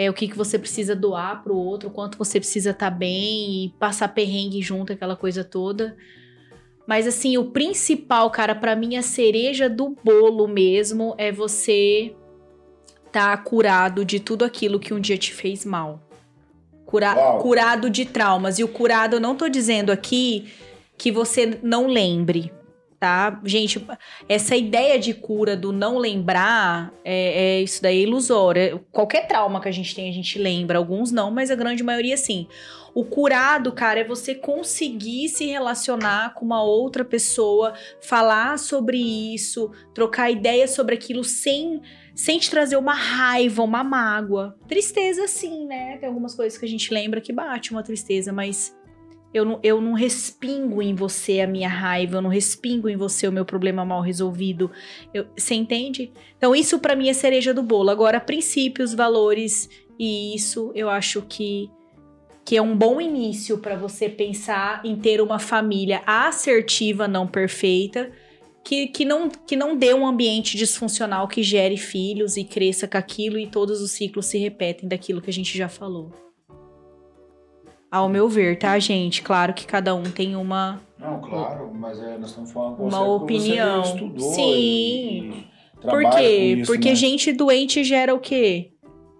[0.00, 3.64] É, o que, que você precisa doar pro outro, o quanto você precisa estar bem
[3.64, 5.96] e passar perrengue junto, aquela coisa toda.
[6.86, 12.14] Mas, assim, o principal, cara, pra mim, a cereja do bolo mesmo é você
[13.10, 16.00] tá curado de tudo aquilo que um dia te fez mal.
[16.86, 17.38] Cura- Uau.
[17.38, 18.60] curado de traumas.
[18.60, 20.46] E o curado, eu não tô dizendo aqui
[20.96, 22.52] que você não lembre,
[22.98, 23.40] tá?
[23.44, 23.84] Gente,
[24.28, 28.84] essa ideia de cura do não lembrar, é, é isso daí é ilusório.
[28.90, 30.78] Qualquer trauma que a gente tem, a gente lembra.
[30.78, 32.46] Alguns não, mas a grande maioria sim.
[32.94, 39.70] O curado, cara, é você conseguir se relacionar com uma outra pessoa, falar sobre isso,
[39.94, 41.80] trocar ideias sobre aquilo sem
[42.18, 44.58] sem te trazer uma raiva, uma mágoa.
[44.66, 45.98] Tristeza, sim, né?
[45.98, 48.76] Tem algumas coisas que a gente lembra que bate uma tristeza, mas
[49.32, 53.28] eu não, eu não respingo em você a minha raiva, eu não respingo em você
[53.28, 54.70] o meu problema mal resolvido.
[55.12, 56.12] Eu- você entende?
[56.36, 57.90] Então, isso pra mim é cereja do bolo.
[57.90, 59.68] Agora, princípios, valores
[59.98, 61.70] e isso eu acho que,
[62.44, 68.10] que é um bom início pra você pensar em ter uma família assertiva, não perfeita,
[68.64, 72.96] que, que, não, que não dê um ambiente disfuncional que gere filhos e cresça com
[72.98, 76.27] aquilo e todos os ciclos se repetem daquilo que a gente já falou.
[77.90, 79.22] Ao meu ver, tá, gente?
[79.22, 80.80] Claro que cada um tem uma.
[80.98, 83.82] Não, claro, mas é, nós estamos falando com Uma opinião.
[83.84, 84.42] Você estudou Sim.
[84.52, 85.28] e-
[85.80, 86.10] e Por quê?
[86.10, 86.94] com isso, Porque né?
[86.94, 88.72] gente doente gera o quê?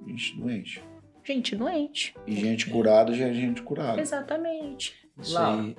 [0.06, 0.82] Gente doente.
[1.24, 2.14] Gente doente.
[2.26, 4.00] E gente curada é gente curada.
[4.00, 4.94] Exatamente.
[5.20, 5.76] Isso aí.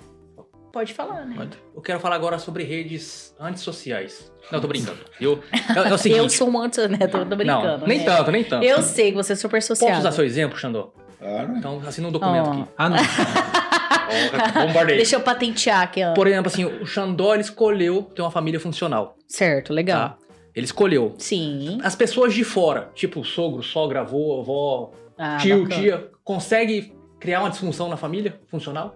[0.71, 1.33] Pode falar, né?
[1.35, 1.57] Pode.
[1.75, 4.31] Eu quero falar agora sobre redes antissociais.
[4.51, 4.99] Não, tô brincando.
[5.19, 6.19] Eu, é, é o seguinte.
[6.19, 7.07] eu sou um anti, né?
[7.07, 7.79] Tô, tô brincando.
[7.79, 8.05] não, nem né?
[8.05, 8.63] tanto, nem tanto.
[8.63, 9.97] Eu sei que você é super Posso social.
[9.99, 10.93] usar seu exemplo, Xandó?
[11.19, 11.57] Claro.
[11.57, 12.51] Então, assina um documento Ó.
[12.53, 12.65] aqui.
[12.77, 12.97] Ah, não.
[14.67, 14.95] Bombardei.
[14.97, 16.13] Deixa eu patentear aqui, ó.
[16.13, 19.15] Por exemplo, assim, o Xandó ele escolheu ter uma família funcional.
[19.27, 20.09] Certo, legal.
[20.09, 20.17] Tá?
[20.55, 21.13] Ele escolheu.
[21.17, 21.79] Sim.
[21.83, 25.81] As pessoas de fora, tipo sogro, sogra, avô, avó, Ah, tio, bacana.
[25.81, 28.95] tia, consegue criar uma disfunção na família funcional?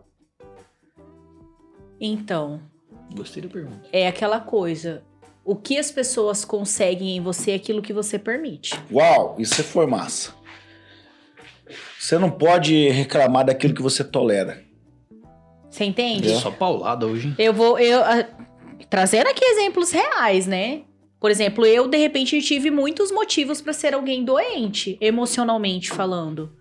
[2.00, 2.60] Então,
[3.16, 3.82] Gostei da pergunta.
[3.92, 5.04] é aquela coisa.
[5.46, 8.80] O que as pessoas conseguem em você é aquilo que você permite.
[8.92, 10.34] Uau, isso foi massa.
[12.04, 14.62] Você não pode reclamar daquilo que você tolera.
[15.70, 16.34] Você entende?
[16.34, 16.36] É.
[16.36, 17.36] Só paulada hoje, hein?
[17.40, 17.80] Eu vou.
[17.80, 18.28] Eu, ah,
[18.90, 20.82] trazendo aqui exemplos reais, né?
[21.18, 26.52] Por exemplo, eu, de repente, tive muitos motivos pra ser alguém doente, emocionalmente falando.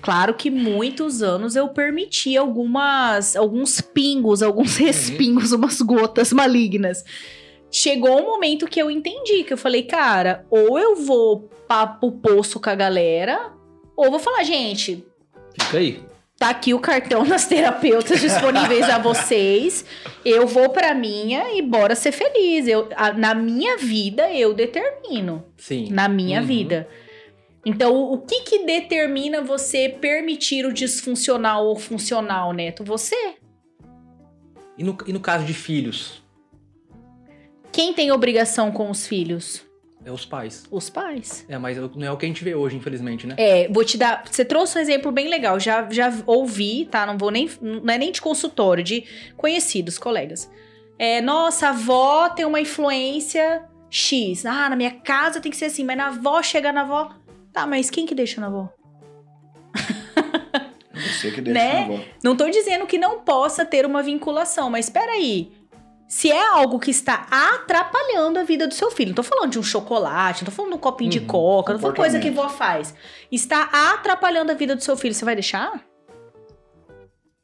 [0.00, 7.02] Claro que muitos anos eu permiti algumas, alguns pingos, alguns respingos, umas gotas malignas.
[7.68, 12.12] Chegou um momento que eu entendi, que eu falei, cara, ou eu vou pra, pro
[12.12, 13.55] poço com a galera,
[13.96, 15.04] ou vou falar, gente,
[15.58, 16.00] Fica aí.
[16.38, 19.86] Tá aqui o cartão das terapeutas disponíveis a vocês.
[20.22, 22.68] Eu vou pra minha e bora ser feliz.
[22.68, 25.42] Eu, a- na minha vida, eu determino.
[25.56, 25.88] Sim.
[25.90, 26.46] Na minha Uhum.
[26.46, 26.88] vida.
[27.64, 32.84] Então, o o que que determina você permitir o disfuncional ou funcional, Neto?
[32.84, 33.16] Você.
[34.76, 36.22] E no, e no caso de filhos?
[37.72, 39.64] Quem tem obrigação com os filhos?
[40.06, 40.64] É os pais.
[40.70, 41.44] Os pais.
[41.48, 43.34] É, mas não é o que a gente vê hoje, infelizmente, né?
[43.36, 44.22] É, vou te dar.
[44.30, 45.58] Você trouxe um exemplo bem legal.
[45.58, 47.04] Já, já ouvi, tá?
[47.04, 47.50] Não vou nem.
[47.60, 49.02] Não é nem de consultório, de
[49.36, 50.48] conhecidos, colegas.
[50.96, 54.46] É, nossa, a avó tem uma influência X.
[54.46, 57.10] Ah, na minha casa tem que ser assim, mas na avó chega na avó.
[57.52, 58.68] Tá, mas quem que deixa na avó?
[60.94, 61.72] Você que deixa Né?
[61.80, 62.04] na avó.
[62.22, 65.52] Não tô dizendo que não possa ter uma vinculação, mas espera aí.
[66.08, 69.58] Se é algo que está atrapalhando a vida do seu filho, não tô falando de
[69.58, 72.20] um chocolate, não tô falando de um copinho de Uhum, coca, não tô falando coisa
[72.20, 72.94] que vó faz.
[73.30, 75.84] Está atrapalhando a vida do seu filho, você vai deixar?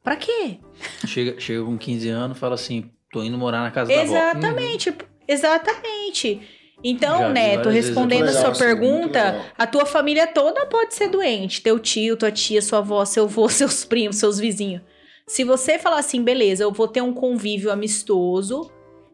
[0.01, 0.59] Pra quê?
[1.05, 4.15] Chega, chega com 15 anos fala assim: tô indo morar na casa da avó.
[4.15, 4.95] Exatamente,
[5.27, 6.41] exatamente.
[6.83, 11.61] Então, Já Neto, respondendo a sua assim, pergunta, a tua família toda pode ser doente.
[11.61, 14.81] Teu tio, tua tia, sua avó, seu avô, seus primos, seus vizinhos.
[15.25, 18.69] Se você falar assim, beleza, eu vou ter um convívio amistoso,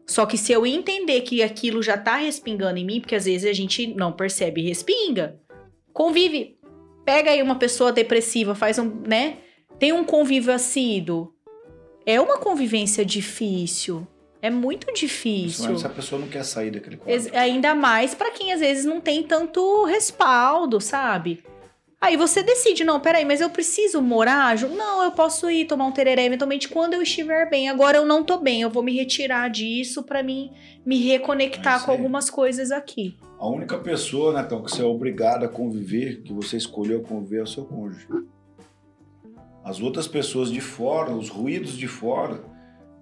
[0.06, 3.48] só que se eu entender que aquilo já tá respingando em mim, porque às vezes
[3.48, 5.38] a gente não percebe e respinga,
[5.92, 6.58] convive.
[7.04, 9.38] Pega aí uma pessoa depressiva, faz um, né?
[9.78, 11.32] Tem um convívio assíduo.
[12.04, 14.06] É uma convivência difícil.
[14.42, 15.78] É muito difícil.
[15.78, 17.38] Se a pessoa não quer sair daquele quadro.
[17.38, 21.42] Ainda mais pra quem às vezes não tem tanto respaldo, sabe?
[22.02, 24.56] Aí você decide, não, peraí, mas eu preciso morar?
[24.56, 24.74] junto?
[24.74, 27.68] Não, eu posso ir tomar um tereré eventualmente quando eu estiver bem.
[27.68, 30.50] Agora eu não tô bem, eu vou me retirar disso pra mim
[30.84, 33.18] me reconectar com algumas coisas aqui.
[33.38, 37.42] A única pessoa, Netão, que você é obrigado a conviver, que você escolheu conviver, é
[37.42, 38.08] o seu cônjuge.
[39.62, 42.42] As outras pessoas de fora, os ruídos de fora,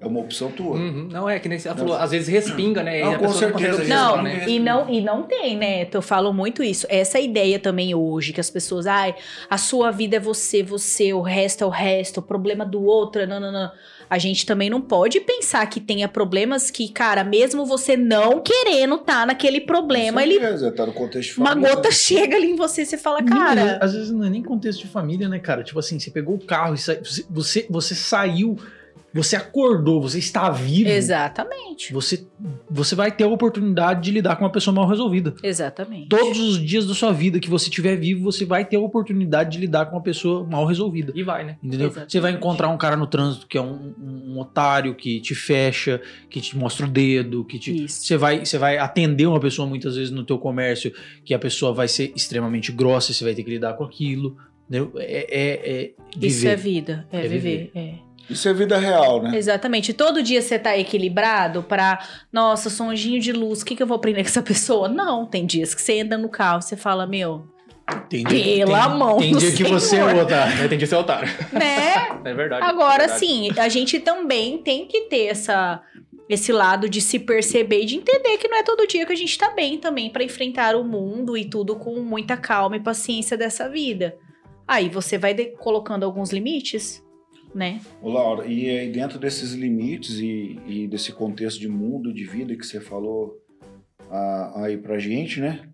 [0.00, 0.76] é uma opção tua.
[0.76, 1.08] Uhum.
[1.10, 3.00] Não, é que nem você falou, às vezes respinga, né?
[3.02, 4.44] Não, com certeza, Não, Não, né?
[4.48, 5.88] e não, e não tem, né?
[5.92, 6.86] Eu falo muito isso.
[6.88, 9.14] Essa ideia também hoje, que as pessoas, ai,
[9.50, 13.22] a sua vida é você, você, o resto é o resto, o problema do outro,
[13.22, 13.70] é não, não, não.
[14.10, 18.96] A gente também não pode pensar que tenha problemas que, cara, mesmo você não querendo
[18.98, 20.38] tá naquele problema, Com ele.
[20.40, 21.74] certeza, tá no contexto de Uma família.
[21.74, 23.78] gota chega ali em você e você fala, Nem- cara.
[23.82, 25.62] às vezes não é nem contexto de família, né, cara?
[25.62, 26.96] Tipo assim, você pegou o carro e sa...
[27.28, 28.56] você, você saiu,
[29.14, 30.90] você acordou, você está vivo.
[30.90, 31.92] Exatamente.
[31.92, 32.26] Você,
[32.70, 35.34] você vai ter a oportunidade de lidar com uma pessoa mal resolvida.
[35.42, 36.08] Exatamente.
[36.08, 39.50] Todos os dias da sua vida que você estiver vivo, você vai ter a oportunidade
[39.52, 41.12] de lidar com uma pessoa mal resolvida.
[41.14, 41.56] E vai, né?
[41.62, 41.86] Entendeu?
[41.86, 42.12] Exatamente.
[42.12, 45.34] Você vai encontrar um cara no trânsito que é um, um- um otário, que te
[45.34, 47.84] fecha, que te mostra o dedo, que te.
[47.84, 48.04] Isso.
[48.04, 50.92] Você vai, você vai atender uma pessoa muitas vezes no teu comércio,
[51.24, 54.36] que a pessoa vai ser extremamente grossa e você vai ter que lidar com aquilo.
[54.68, 54.92] Entendeu?
[54.96, 55.90] É, é, é
[56.20, 56.56] Isso é viver.
[56.56, 57.08] vida.
[57.10, 57.70] É, É viver.
[57.74, 57.94] É.
[58.28, 59.36] Isso é vida real, né?
[59.36, 59.92] Exatamente.
[59.92, 61.98] Todo dia você tá equilibrado pra,
[62.32, 64.88] nossa, sou anjinho de luz, o que, que eu vou aprender com essa pessoa?
[64.88, 67.46] Não, tem dias que você entra no carro, você fala, meu,
[68.10, 70.58] Tem Pela tem, mão Tem do dia que você é o otário.
[70.58, 71.28] Eu entendi ser otário.
[71.52, 72.08] né?
[72.24, 72.64] É verdade.
[72.64, 73.20] Agora, é verdade.
[73.20, 75.80] sim, a gente também tem que ter essa,
[76.28, 79.16] esse lado de se perceber e de entender que não é todo dia que a
[79.16, 83.36] gente tá bem também pra enfrentar o mundo e tudo com muita calma e paciência
[83.38, 84.16] dessa vida.
[84.66, 87.02] Aí você vai de- colocando alguns limites,
[87.54, 87.80] né?
[88.02, 92.54] Ô, Laura, e aí dentro desses limites e, e desse contexto de mundo, de vida
[92.56, 93.36] que você falou
[94.10, 95.68] ah, aí pra gente, né?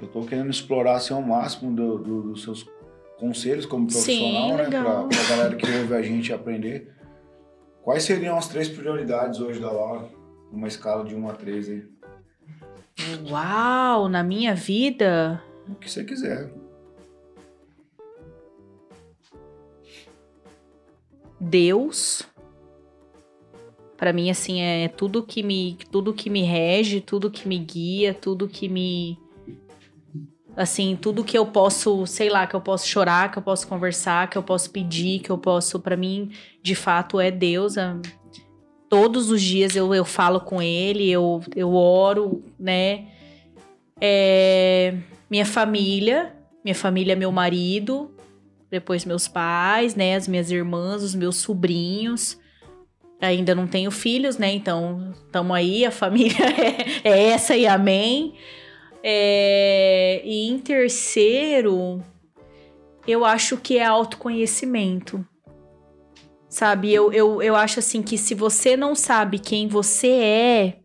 [0.00, 2.66] Eu tô querendo explorar assim, ao máximo do- do- dos seus
[3.18, 4.64] conselhos como profissional, Sim, né?
[4.70, 6.92] Pra, pra galera que ouve a gente aprender.
[7.82, 10.08] Quais seriam as três prioridades hoje da Laura?
[10.52, 11.82] Numa escala de 1 a 3 aí.
[13.30, 15.42] Uau, na minha vida.
[15.68, 16.50] O que você quiser.
[21.40, 22.26] Deus,
[23.98, 28.14] Pra mim, assim, é tudo que me, tudo que me rege, tudo que me guia,
[28.14, 29.18] tudo que me.
[30.56, 34.30] Assim, tudo que eu posso, sei lá, que eu posso chorar, que eu posso conversar,
[34.30, 35.80] que eu posso pedir, que eu posso.
[35.80, 36.30] Pra mim,
[36.62, 37.76] de fato, é Deus.
[37.76, 37.96] é-
[38.88, 43.08] todos os dias eu, eu falo com Ele, eu, eu oro, né?
[44.00, 44.94] É,
[45.28, 48.12] minha família, minha família é meu marido,
[48.70, 50.16] depois meus pais, né?
[50.16, 52.38] As minhas irmãs, os meus sobrinhos.
[53.20, 54.52] Ainda não tenho filhos, né?
[54.52, 56.36] Então, estamos aí, a família
[57.04, 58.34] é, é essa e amém.
[59.02, 62.02] É, e em terceiro,
[63.06, 65.26] eu acho que é autoconhecimento.
[66.48, 70.78] Sabe, eu, eu, eu acho assim que se você não sabe quem você é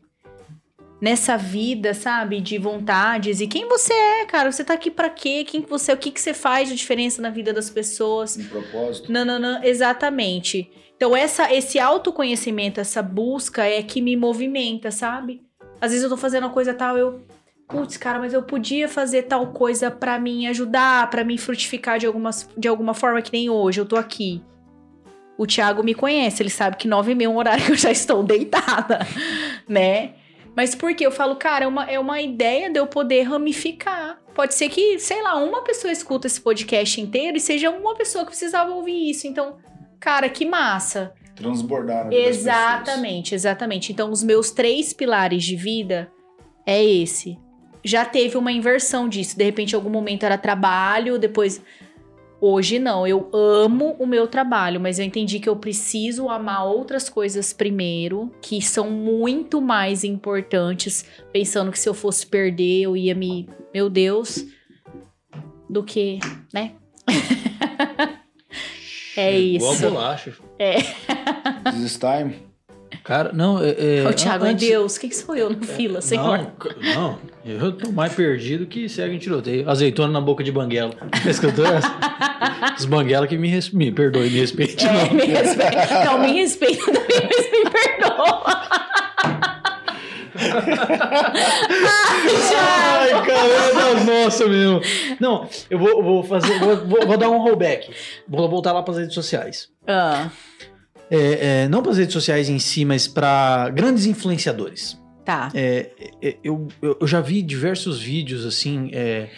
[1.03, 5.43] nessa vida, sabe, de vontades e quem você é, cara, você tá aqui pra quê?
[5.43, 5.95] Quem que você é?
[5.95, 8.37] O que que você faz de diferença na vida das pessoas?
[8.37, 9.11] Um propósito.
[9.11, 10.71] Não, não, não, exatamente.
[10.95, 15.41] Então, essa, esse autoconhecimento, essa busca é que me movimenta, sabe?
[15.81, 17.19] Às vezes eu tô fazendo uma coisa tal, eu.
[17.67, 22.05] Putz, cara, mas eu podia fazer tal coisa pra mim ajudar, pra mim frutificar de,
[22.07, 23.81] algumas, de alguma forma que nem hoje.
[23.81, 24.41] Eu tô aqui.
[25.37, 27.75] O Thiago me conhece, ele sabe que nove e meia é um horário que eu
[27.75, 28.99] já estou deitada,
[29.67, 30.22] né?
[30.55, 31.05] Mas por quê?
[31.05, 34.19] Eu falo, cara, é uma, é uma ideia de eu poder ramificar.
[34.33, 38.23] Pode ser que, sei lá, uma pessoa escuta esse podcast inteiro e seja uma pessoa
[38.23, 39.27] que precisava ouvir isso.
[39.27, 39.57] Então,
[39.99, 41.13] cara, que massa.
[41.35, 42.11] Transbordar.
[42.11, 43.91] Exatamente, exatamente.
[43.91, 46.11] Então, os meus três pilares de vida
[46.65, 47.37] é esse.
[47.83, 49.37] Já teve uma inversão disso.
[49.37, 51.61] De repente, em algum momento era trabalho, depois.
[52.45, 57.07] Hoje não, eu amo o meu trabalho, mas eu entendi que eu preciso amar outras
[57.07, 63.15] coisas primeiro, que são muito mais importantes, pensando que se eu fosse perder, eu ia
[63.15, 63.47] me.
[63.73, 64.45] Meu Deus,
[65.69, 66.19] do que,
[66.53, 66.73] né?
[69.15, 69.89] é Igual isso.
[69.89, 70.33] bolacha.
[71.71, 72.35] This is time.
[73.03, 74.01] Cara, não, é.
[74.03, 76.47] é Ô, Thiago, antes- Deus, quem que sou eu na fila, senhor?
[76.81, 79.69] Não, não, eu tô mais perdido que segue em tiroteio.
[79.69, 80.93] Azeitona na boca de banguela.
[81.25, 81.91] Escutou essa?
[82.77, 83.69] Os banguela que me, res...
[83.71, 84.85] me perdoe, me respeite.
[84.85, 85.13] É, não.
[85.13, 86.05] me respeita.
[86.05, 88.43] Não, me respeita também, mas me perdoa.
[92.55, 94.81] Ai, cara, é das nossas mesmo.
[95.19, 96.57] Não, eu vou, vou fazer.
[96.59, 97.89] Vou, vou- dar um rollback.
[98.27, 99.69] Vou voltar lá pras redes sociais.
[99.87, 100.29] Ah,
[101.09, 104.99] É, é, não pras redes sociais em si, mas pra grandes influenciadores.
[105.25, 105.51] tá.
[105.53, 105.89] É,
[106.21, 108.89] é, eu, eu, já vi diversos vídeos assim.
[108.93, 109.29] é,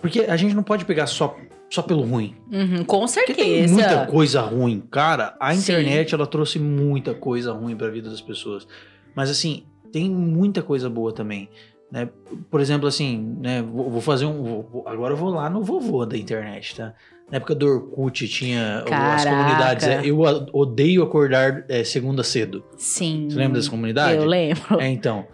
[0.00, 1.36] porque a gente não pode pegar só,
[1.70, 2.34] só pelo ruim.
[2.52, 3.74] Uhum, com Porque tem certeza.
[3.74, 4.82] muita coisa ruim.
[4.90, 5.60] Cara, a Sim.
[5.60, 8.66] internet ela trouxe muita coisa ruim pra vida das pessoas.
[9.14, 11.48] Mas assim, tem muita coisa boa também.
[11.90, 12.08] Né?
[12.50, 13.62] Por exemplo, assim, né?
[13.62, 14.42] Vou, vou fazer um.
[14.62, 16.92] vou- agora eu vou lá no vovô da internet, tá?
[17.30, 19.30] Na época do Orkut tinha as Caraca.
[19.30, 19.86] comunidades.
[19.86, 20.18] é, eu
[20.52, 22.62] odeio acordar é, segunda cedo.
[22.76, 23.28] Sim.
[23.30, 24.16] Você lembra dessa comunidade?
[24.18, 24.80] Eu lembro.
[24.80, 25.26] É, então.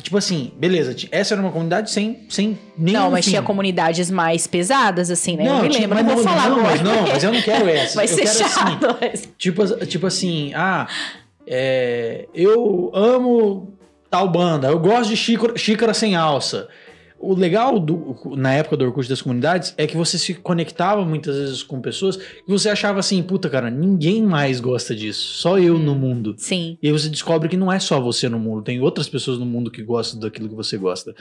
[0.00, 3.32] Tipo assim, beleza, essa era uma comunidade sem, sem nenhum não, mas fim.
[3.32, 5.48] tinha comunidades mais pesadas, assim, né?
[5.48, 6.70] eu me tinha- lembro, mas não vou falar não, agora.
[6.70, 7.96] mas não, mas eu não quero essa.
[7.96, 8.96] Vai eu ser quero assim, chato.
[9.00, 10.86] mas- Tipo, as- tipo assim, ah,
[11.44, 13.76] é, eu amo
[14.10, 16.68] tal banda, eu gosto de xícara, xícara sem alça.
[17.20, 21.34] O legal do- na época do Orkut das comunidades é que você se conectava muitas
[21.36, 25.78] vezes com pessoas que você achava assim, puta cara, ninguém mais gosta disso, só eu
[25.80, 26.36] no mundo.
[26.38, 26.78] Sim.
[26.80, 29.44] E aí você descobre que não é só você no mundo, tem outras pessoas no
[29.44, 31.12] mundo que gostam daquilo que você gosta.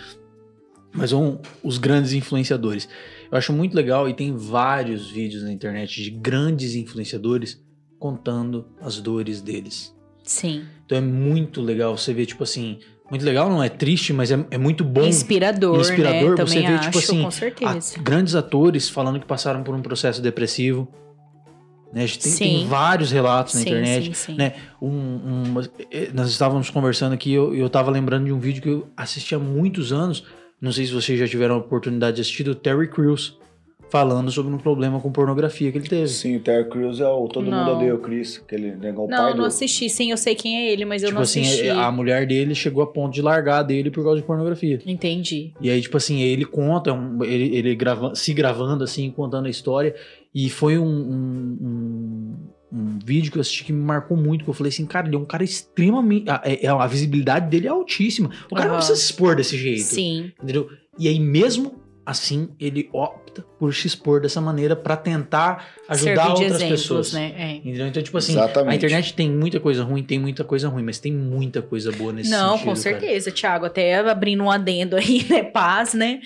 [0.94, 2.88] Mas são os grandes influenciadores.
[3.32, 7.60] Eu acho muito legal e tem vários vídeos na internet de grandes influenciadores
[8.00, 9.96] contando as dores deles.
[10.28, 10.66] Sim.
[10.86, 12.80] Então é muito legal você ver, tipo assim.
[13.10, 15.02] Muito legal, não é triste, mas é, é muito bom.
[15.06, 16.46] Inspirador, Inspirador, né?
[16.46, 18.00] você Também vê, acho, tipo assim, a- certeza.
[18.02, 20.88] grandes atores falando que passaram por um processo depressivo.
[21.94, 22.04] Né?
[22.04, 24.36] A gente tem, tem vários relatos na sim, internet sim, sim.
[24.36, 24.56] né?
[24.82, 28.62] Um, um- eh, nós estávamos conversando aqui e eu, eu tava lembrando de um vídeo
[28.62, 30.26] que eu assisti há muitos anos.
[30.60, 33.38] Não sei se vocês já tiveram a oportunidade de assistir, do Terry Crews,
[33.90, 36.08] falando sobre um problema com pornografia que ele teve.
[36.08, 37.58] Sim, o Terry Crews é o Todo Não.
[37.60, 39.46] Mundo Odeia o Chris, aquele negão o Não, pai não do...
[39.46, 39.90] assisti.
[39.90, 41.70] Sim, eu sei quem é ele, mas eu tipo não assim, assisti.
[41.70, 44.82] a mulher dele chegou a ponto de largar dele por causa de pornografia.
[44.86, 45.54] Entendi.
[45.62, 49.50] E aí, tipo assim, ele conta, um- ele, ele grava, se gravando, assim, contando a
[49.50, 49.96] história.
[50.36, 52.36] E foi um, um, um-
[52.70, 55.16] um vídeo que eu assisti que me marcou muito, que eu falei assim, cara, ele
[55.16, 56.30] é um cara extremamente...
[56.30, 58.30] A, é- a visibilidade dele é altíssima.
[58.52, 58.78] O cara não Aham.
[58.80, 59.82] precisa se expor desse jeito.
[59.84, 60.32] Sim.
[60.44, 60.70] Entendeu?
[61.00, 61.76] E aí, mesmo
[62.08, 67.12] assim, ele opta por se expor dessa maneira pra tentar ajudar outras exemplos, pessoas.
[67.12, 67.34] né?
[67.38, 67.52] É.
[67.58, 67.86] Entendeu?
[67.86, 68.72] Então, tipo assim, Exatamente.
[68.72, 72.14] a internet tem muita coisa ruim, tem muita coisa ruim, mas tem muita coisa boa
[72.14, 72.60] nesse Não, sentido.
[72.60, 72.76] com cara.
[72.78, 73.66] certeza, Thiago.
[73.66, 75.44] Até abrindo um adendo aí, né?
[75.44, 76.22] Paz, né?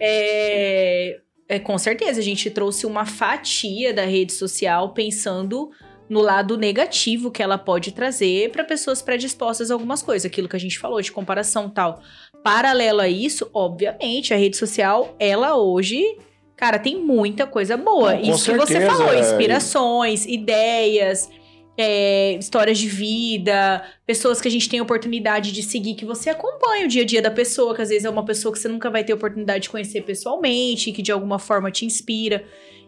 [0.00, 5.70] É, é, com certeza, a gente trouxe uma fatia da rede social pensando
[6.08, 10.56] no lado negativo que ela pode trazer para pessoas predispostas a algumas coisas, aquilo que
[10.56, 12.00] a gente falou de comparação tal.
[12.46, 16.00] Paralelo a isso, obviamente, a rede social, ela hoje,
[16.56, 18.14] cara, tem muita coisa boa.
[18.14, 19.18] Não, isso que você certeza, falou, é.
[19.18, 21.28] inspirações, ideias,
[21.76, 26.84] é, histórias de vida, pessoas que a gente tem oportunidade de seguir, que você acompanha
[26.84, 28.88] o dia a dia da pessoa, que às vezes é uma pessoa que você nunca
[28.90, 32.44] vai ter oportunidade de conhecer pessoalmente, que de alguma forma te inspira.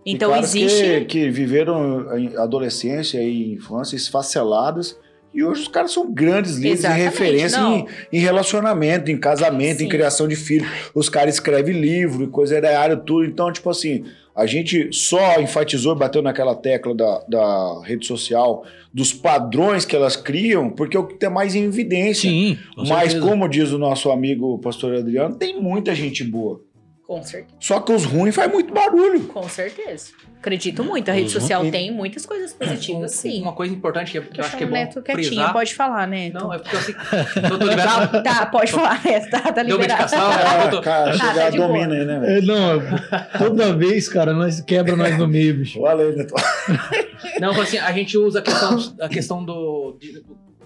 [0.07, 0.85] E Então caras existe.
[0.85, 2.07] Que, que viveram
[2.37, 4.97] adolescência e infância esfaceladas.
[5.39, 7.77] E hoje os caras são grandes líderes e Exatamente, referência não.
[7.79, 9.89] em, em relacionamento, em casamento, em Sim.
[9.89, 10.67] criação de filho.
[10.93, 13.25] Os caras escrevem livro e coisa da área, tudo.
[13.25, 18.65] Então, tipo assim, a gente só enfatizou e bateu naquela tecla da, da rede social,
[18.93, 22.29] dos padrões que elas criam, porque é o que tem mais em evidência.
[22.29, 23.21] Sim, com Mas, certeza.
[23.21, 26.61] como diz o nosso amigo pastor Adriano, tem muita gente boa.
[27.09, 27.57] Com certeza.
[27.59, 29.21] Só que os ruins faz muito barulho.
[29.29, 30.11] Com certeza.
[30.39, 31.11] Acredito muito.
[31.11, 33.41] A rede social tem muitas coisas positivas, sim.
[33.41, 35.53] Uma coisa importante que, que eu acho que é bom Neto quietinho, frisar.
[35.55, 36.29] pode falar, né?
[36.35, 36.95] Não, é porque eu sei.
[37.51, 38.23] Eu tô liberado.
[38.23, 39.31] Tá, tá, pode falar, Neto.
[39.31, 40.03] Tá, tá Deu liberado.
[40.03, 40.31] medicação?
[40.31, 41.67] Ah, eu tô- cara, Ah, chegar tá boa.
[41.69, 42.39] domina aí, né, velho?
[42.39, 45.81] É, não, toda vez, cara, nós quebra nós no meio, bicho.
[45.81, 46.35] Valeu, Neto.
[47.41, 49.97] Não, foi assim, a gente usa a questão, a questão do.
[49.99, 50.19] de-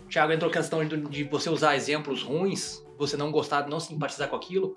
[0.05, 3.79] o Thiago entrou a questão de, de você usar exemplos ruins, você não gostar, não
[3.81, 4.77] simpatizar com aquilo,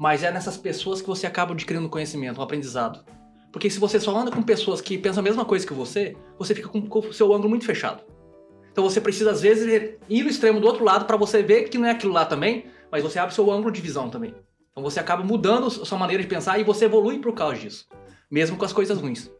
[0.00, 3.04] mas é nessas pessoas que você acaba adquirindo conhecimento, um aprendizado.
[3.52, 6.54] Porque se você só anda com pessoas que pensam a mesma coisa que você, você
[6.54, 8.02] fica com, o seu ângulo muito fechado.
[8.72, 11.76] Então você precisa, às vezes, ir no extremo do outro lado para você ver que
[11.76, 14.34] não é aquilo lá também, mas você abre seu ângulo de visão também.
[14.70, 17.86] Então você acaba mudando a sua maneira de pensar e você evolui por causa disso.
[18.30, 19.30] Mesmo com as coisas ruins.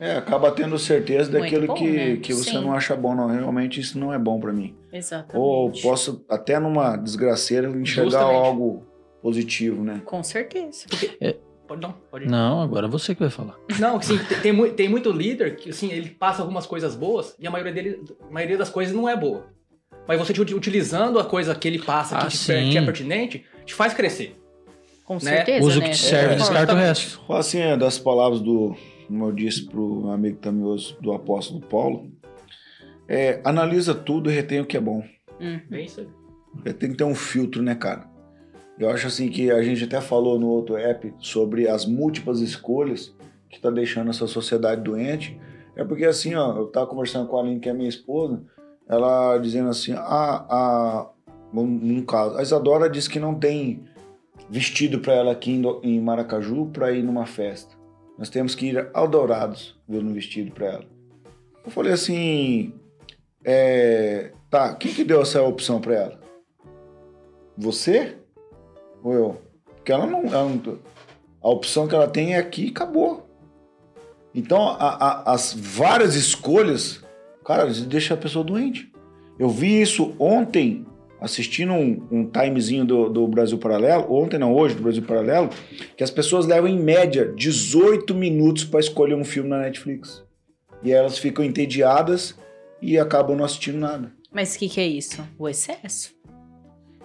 [0.00, 2.16] É, acaba tendo certeza Muito daquilo bom, que, né?
[2.16, 2.62] que você Sim.
[2.62, 3.26] não acha bom, não.
[3.26, 4.74] Realmente isso não é bom pra mim.
[4.90, 5.36] Exatamente.
[5.36, 8.46] Ou posso, até numa desgraceira, enxergar Justamente.
[8.46, 8.91] algo
[9.22, 10.02] positivo, né?
[10.04, 10.86] Com certeza.
[11.68, 12.26] Pode não, pode.
[12.26, 13.56] Não, agora você que vai falar.
[13.80, 17.34] Não, assim, tem, tem, mui- tem muito líder que assim, ele passa algumas coisas boas
[17.38, 19.46] e a maioria, dele, a maioria das coisas não é boa.
[20.06, 22.70] Mas você uti- utilizando a coisa que ele passa, que, Ah, te, sim.
[22.70, 24.36] que é pertinente, te faz crescer.
[25.04, 25.20] Com Né?
[25.20, 25.86] certeza, Usa o né?
[25.88, 27.20] que te serve, É, descarta o resto.
[27.26, 31.60] Fala assim, é, das palavras do, como eu disse pro meu amigo tamioso do apóstolo
[31.60, 32.10] Paulo,
[33.08, 35.02] é, analisa tudo e retém o que é bom.
[35.40, 35.60] Hum.
[35.70, 36.08] É isso aí.
[36.66, 38.10] É, Tem que ter um filtro, né, cara?
[38.82, 43.14] Eu acho assim que a gente até falou no outro app sobre as múltiplas escolhas
[43.48, 45.40] que tá deixando essa sociedade doente.
[45.76, 48.42] É porque assim, ó, eu tava conversando com a Aline, que é minha esposa,
[48.88, 51.10] ela dizendo assim, ah, a,
[51.52, 53.84] num- caso, a Isadora disse que não tem
[54.50, 57.76] vestido para ela aqui em Maracaju para ir numa festa.
[58.18, 60.84] Nós temos que ir ao Dourados ver um vestido para ela.
[61.64, 62.74] Eu falei assim,
[63.44, 66.20] é, tá, quem que deu essa opção para ela?
[67.56, 68.16] Você?
[69.02, 69.42] Ou eu?
[69.76, 70.78] Porque ela não, ela não-
[71.42, 73.28] A opção que ela tem é aqui e acabou.
[74.34, 74.74] Então, a-
[75.24, 77.02] a- as várias escolhas,
[77.44, 78.90] cara, deixa a pessoa doente.
[79.38, 80.86] Eu vi isso ontem,
[81.20, 85.50] assistindo um, um timezinho do, do Brasil Paralelo, ontem não, hoje, do Brasil Paralelo,
[85.96, 90.22] que as pessoas levam em média 18 minutos para escolher um filme na Netflix.
[90.82, 92.36] E elas ficam entediadas
[92.80, 94.12] e acabam não assistindo nada.
[94.32, 95.22] Mas o que, que é isso?
[95.38, 96.14] O excesso.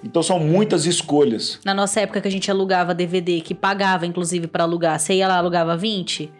[0.03, 1.59] Então são muitas escolhas.
[1.65, 5.27] Na nossa época que a gente alugava DVD, que pagava inclusive pra alugar, você ia
[5.27, 6.31] lá alugava 20?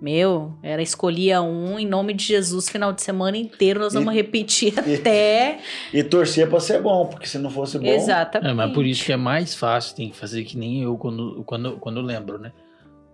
[0.00, 4.12] Meu, era escolhia um em nome de Jesus, final de semana inteiro, nós E- vamos
[4.12, 5.58] repetir e- até.
[5.92, 7.86] E torcer para ser bom, porque se não fosse bom.
[7.86, 8.50] Exatamente.
[8.50, 11.42] É, mas por isso que é mais fácil, tem que fazer que nem eu quando,
[11.46, 12.52] quando, quando eu lembro, né?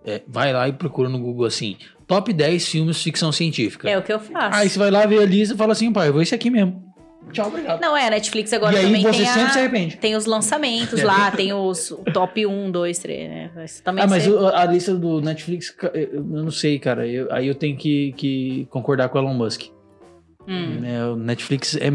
[0.05, 3.89] É, vai lá e procura no Google assim, top 10 filmes de ficção científica.
[3.89, 4.57] É o que eu faço.
[4.57, 6.49] Aí você vai lá ver a lista e fala assim, pai, eu vou esse aqui
[6.49, 6.83] mesmo.
[7.31, 7.81] Tchau, obrigado.
[7.81, 9.97] Não, é, a Netflix agora e aí também você tem, sempre a- se arrepende.
[9.97, 13.51] tem os lançamentos lá, tem os o top 1, 2, 3, né?
[13.55, 17.07] Mas também Ah, mas você- o- a lista do Netflix, eu não sei, cara.
[17.07, 19.63] Eu- aí eu tenho que, que concordar com o Elon Musk.
[20.47, 20.83] Hum.
[20.83, 21.89] É, o Netflix é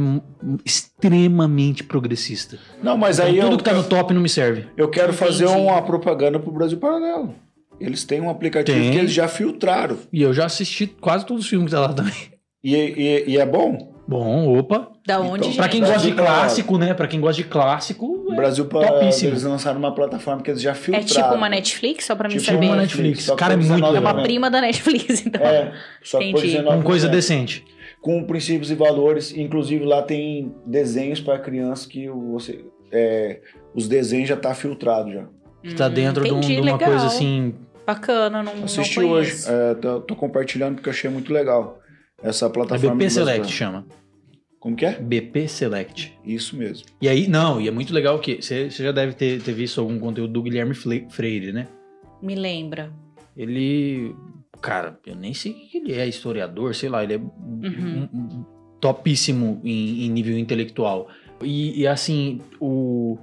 [0.64, 2.58] extremamente progressista.
[2.82, 4.66] Não, mas Então, aí tudo eu, que tá no top não me serve.
[4.76, 5.60] eu quero fazer Entendi.
[5.60, 7.34] uma propaganda pro Brasil Paralelo.
[7.80, 8.90] Eles têm um aplicativo Tem.
[8.90, 9.98] que eles já filtraram.
[10.12, 12.12] E eu já assisti quase todos os filmes lá também.
[12.64, 13.94] E, e- e é bom?
[14.08, 14.90] Bom, opa.
[15.06, 15.56] Da onde, Então, gente?
[15.58, 16.94] Pra quem Brasil gosta de clássico, né?
[16.94, 19.30] Pra quem gosta de clássico, é Brasil Paralelo, topíssimo.
[19.30, 21.06] eles lançaram uma plataforma que eles já É filtraram.
[21.06, 22.66] tipo uma Netflix, só pra mim Tipo saber.
[22.66, 23.24] uma É Netflix.
[23.24, 23.92] só que Cara, é por muito R$19,90.
[23.92, 24.14] legal.
[24.14, 25.46] uma prima da Netflix, então.
[25.46, 26.56] É, só que por Entendi.
[26.56, 26.76] R$19,90.
[26.76, 27.64] com coisa decente.
[28.00, 29.36] Com princípios e valores.
[29.36, 32.64] Inclusive lá tem desenhos para crianças que você...
[32.90, 33.40] é,
[33.74, 35.24] os desenhos já tá filtrado já.
[35.76, 36.88] Tá Hum, dentro de, um- entendi, de uma legal.
[36.90, 37.54] coisa assim.
[37.86, 39.44] Bacana, não, Assisti não hoje.
[39.46, 41.78] É, tô, tô compartilhando porque eu achei muito legal.
[42.22, 42.96] Essa É plataforma.
[42.96, 43.86] BP do Brasil Select chama.
[44.58, 45.00] Como que é?
[45.00, 46.18] BP Select.
[46.24, 46.86] Isso mesmo.
[47.00, 49.98] E aí, não, e é muito legal que você já deve ter, ter visto algum
[50.00, 51.68] conteúdo do Guilherme Freire, né?
[52.20, 52.92] Me lembra.
[53.36, 54.14] Ele
[54.60, 58.08] cara, eu nem sei o que ele é, historiador, sei lá, ele é Uhum.
[58.12, 58.44] um- um-
[58.80, 61.08] topíssimo em, em nível intelectual.
[61.42, 63.16] E, e, assim, o,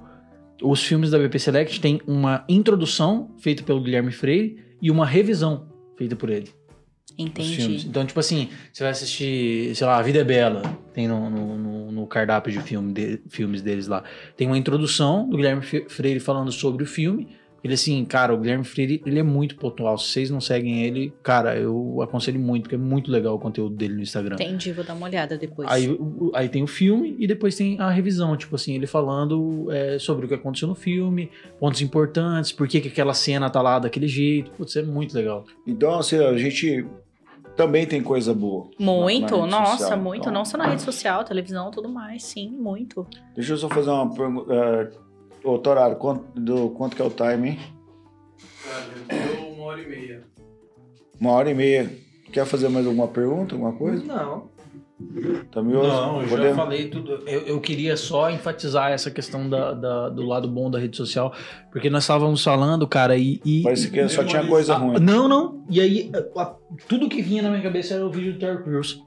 [0.62, 5.68] os filmes da BP Select têm uma introdução feita pelo Guilherme Freire e uma revisão
[5.98, 6.48] feita por ele.
[7.18, 7.86] Entendi.
[7.86, 11.56] Então, tipo assim, você vai assistir, sei lá, A Vida é Bela, tem no, no,
[11.92, 14.04] no- cardápio de filme de- filmes deles lá.
[14.36, 17.28] Tem uma introdução do Guilherme Freire falando sobre o filme.
[17.66, 19.98] Ele assim, cara, o Guilherme Freire, ele é muito pontual.
[19.98, 23.74] Se vocês não seguem ele, cara, eu aconselho muito, porque é muito legal o conteúdo
[23.74, 24.36] dele no Instagram.
[24.36, 25.68] Entendi, vou dar uma olhada depois.
[25.68, 29.66] Aí, o- aí tem o filme e depois tem a revisão, tipo assim, ele falando
[29.72, 33.60] é, sobre o que aconteceu no filme, pontos importantes, por que, que aquela cena tá
[33.60, 34.50] lá daquele jeito.
[34.52, 35.44] Putz, é muito legal.
[35.66, 36.86] Então, assim, a gente
[37.56, 38.68] também tem coisa boa.
[38.78, 39.98] Muito, na rede nossa, social.
[39.98, 40.20] muito.
[40.20, 43.06] Então, Não só na rede social, televisão, tudo mais, sim, muito.
[43.34, 44.52] Deixa eu só fazer uma pergunta.
[44.54, 44.90] É,
[45.46, 47.58] ô, Toraro, quanto, do, quanto que é o time, hein?
[48.64, 50.24] Cara, deu uma hora e meia.
[51.20, 51.90] Uma hora e meia.
[52.32, 54.04] Quer fazer mais alguma pergunta, alguma coisa?
[54.04, 54.54] Não.
[55.52, 56.56] Tá meio Não, eu já Podemos?
[56.56, 57.12] falei tudo.
[57.28, 61.34] Eu, eu queria só enfatizar essa questão da, da- do lado bom da rede social,
[61.70, 63.40] porque nós estávamos falando, cara, e.
[63.44, 64.98] e- Parece que só tinha coisa Ah, ruim.
[64.98, 65.62] Não, não.
[65.68, 66.56] E aí, a- a-
[66.88, 69.02] tudo que vinha na minha cabeça era o vídeo do Terry Crews.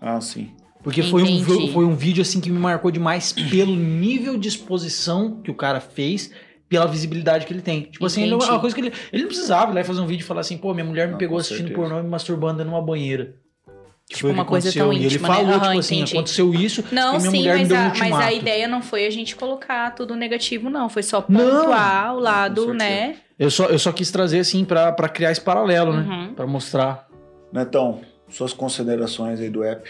[0.00, 0.50] Ah, sim.
[0.82, 1.44] Porque foi um, Entendi.
[1.44, 5.54] foi, foi um vídeo assim que me marcou demais pelo nível de exposição que o
[5.54, 6.32] cara fez,
[6.68, 7.82] pela visibilidade que ele tem.
[7.82, 10.00] Tipo assim, ele, é uma coisa que ele, ele não precisava ir lá e fazer
[10.00, 11.80] um vídeo e falar assim, pô, minha mulher me Não, pegou assistindo certeza.
[11.80, 13.36] pornô e me masturbando dentro de uma banheira.
[14.08, 14.84] Que Tipo, foi o que uma coisa aconteceu.
[14.86, 15.34] tão E ele íntima, né?
[15.34, 16.12] falou, Aham, tipo assim, entendi.
[16.16, 19.10] aconteceu isso Não, e minha sim, mas um a, mas a ideia não foi a
[19.10, 20.88] gente colocar tudo negativo, não.
[20.88, 23.16] Foi só Não, pontuar o lado, né?
[23.38, 26.02] Eu só, eu só quis trazer, assim, pra, pra criar esse paralelo, né?
[26.02, 26.34] Uhum.
[26.34, 27.06] Pra mostrar.
[27.52, 29.88] Netão, suas considerações aí do app.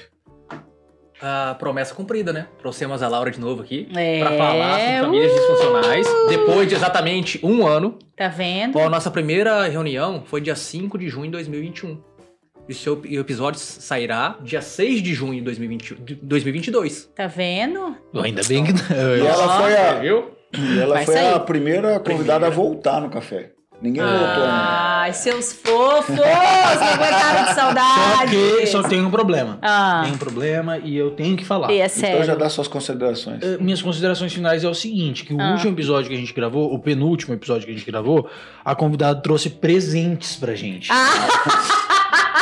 [1.23, 2.49] A promessa cumprida, né?
[2.59, 3.89] Trouxemos a Laura de novo aqui.
[3.95, 6.07] É, Pra falar sobre famílias disfuncionais.
[6.29, 7.97] Depois de exatamente um ano.
[8.17, 8.73] Tá vendo?
[8.73, 11.99] Bom, a nossa primeira reunião foi dia 5 de junho de 2021.
[12.69, 17.11] E o seu o episódio sairá dia 6 de junho de 2021 de 2022.
[17.15, 17.97] Tá vendo?
[18.23, 18.73] Ainda bem que...
[18.73, 20.31] E ela foi a, Viu?
[20.57, 21.35] e ela Vai foi sair.
[21.35, 23.51] a primeira convidada a voltar no café.
[23.83, 24.53] Ninguém voltou ainda.
[25.03, 26.15] Ai, seus fofos!
[26.15, 28.31] Não aguentaram de Só saudade.
[28.61, 29.59] que só tem um problema.
[29.61, 31.73] Ah, Tem um problema e eu tenho que falar.
[31.73, 32.25] e é Então sério.
[32.25, 33.43] já dá suas considerações.
[33.43, 35.53] Eh, Minhas considerações finais é o seguinte, que o Ah.
[35.53, 38.31] último episódio que a gente gravou, o penúltimo episódio que a gente gravou,
[38.65, 40.89] a convidada trouxe presentes pra gente.
[40.91, 41.09] Ah,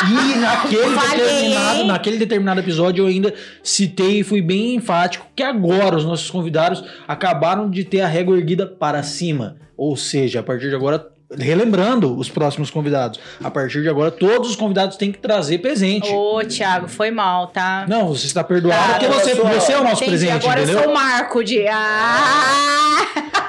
[0.03, 1.87] E naquele Falei, determinado, hein?
[1.87, 6.83] naquele determinado episódio eu ainda citei e fui bem enfático que agora os nossos convidados
[7.07, 9.57] acabaram de ter a régua erguida para cima.
[9.77, 11.07] Ou seja, a partir de agora,
[11.39, 16.09] relembrando os próximos convidados, a partir de agora todos os convidados têm que trazer presente.
[16.13, 17.85] Ô, Thiago, foi mal, tá?
[17.89, 20.63] Não, você está perdoado Tá, porque você, sou- você é o nosso Entendi, presente, agora
[20.63, 20.79] entendeu?
[20.79, 21.67] eu sou o Marco de.
[21.69, 22.97] Ah!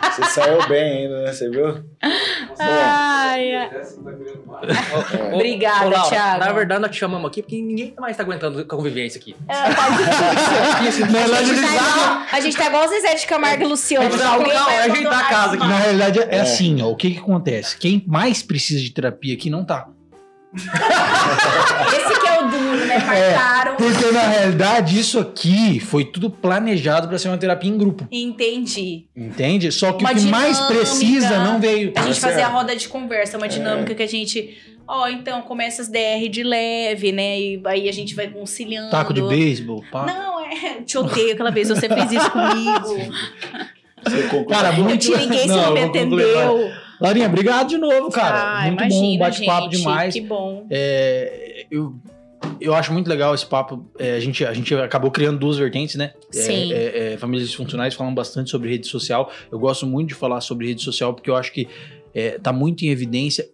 [0.10, 1.32] Você saiu bem ainda, né?
[1.34, 1.84] Você viu?
[2.60, 3.70] Ai, ai.
[3.72, 3.82] É.
[5.34, 6.40] Obrigada, Ô, Laura, Thiago.
[6.40, 9.36] Na verdade, nós te chamamos aqui porque ninguém mais tá aguentando a convivência aqui.
[9.48, 9.90] É, tá
[10.80, 11.06] difícil.
[11.08, 13.68] Na A verdade, gente, tá igual, a gente tá igual o Zezé de Camargo e
[13.68, 14.08] Luciano.
[14.08, 15.68] A gente tá- Alguém não, vai é ajeitar a casa esse aqui.
[15.68, 16.88] Na realidade é, assim, ó.
[16.90, 17.78] O que que acontece?
[17.78, 19.88] Quem mais precisa de terapia aqui não tá.
[20.58, 22.98] Esse que é o duro, né?
[22.98, 23.76] Marcaram.
[23.76, 28.08] Porque na realidade isso aqui foi tudo planejado pra ser uma terapia em grupo.
[28.12, 29.06] Entendi.
[29.16, 29.72] Entende?
[29.72, 31.94] Só que Uma o que mais precisa não veio.
[31.96, 34.58] A gente Tá fazia a roda de conversa, uma dinâmica que a gente.
[34.88, 37.40] Ó, então começa as DR de leve, né?
[37.40, 38.90] E aí a gente vai conciliando.
[38.92, 40.06] Taco de beisebol, pá.
[40.06, 40.82] Não, é.
[40.86, 43.12] Te odeio aquela vez, você fez isso comigo.
[44.04, 44.46] Você.
[44.50, 46.72] Cara, Eu muito- te liguei, você Não, não, eu me atendeu.
[47.02, 48.60] Laurinha, obrigado de novo, cara.
[48.60, 50.14] Ah, muito imagina, bom, bate-papo demais.
[50.14, 50.68] Que bom.
[50.70, 51.96] É, eu,
[52.60, 53.90] eu acho muito legal esse papo.
[53.98, 56.14] É, a, gente, a gente acabou criando duas vertentes, né?
[56.32, 56.72] É, Sim.
[56.72, 59.32] é, é, famílias disfuncionais falam bastante sobre rede social.
[59.52, 61.68] Eu gosto muito de falar sobre rede social porque eu acho que
[62.14, 63.50] é, tá muito em evidência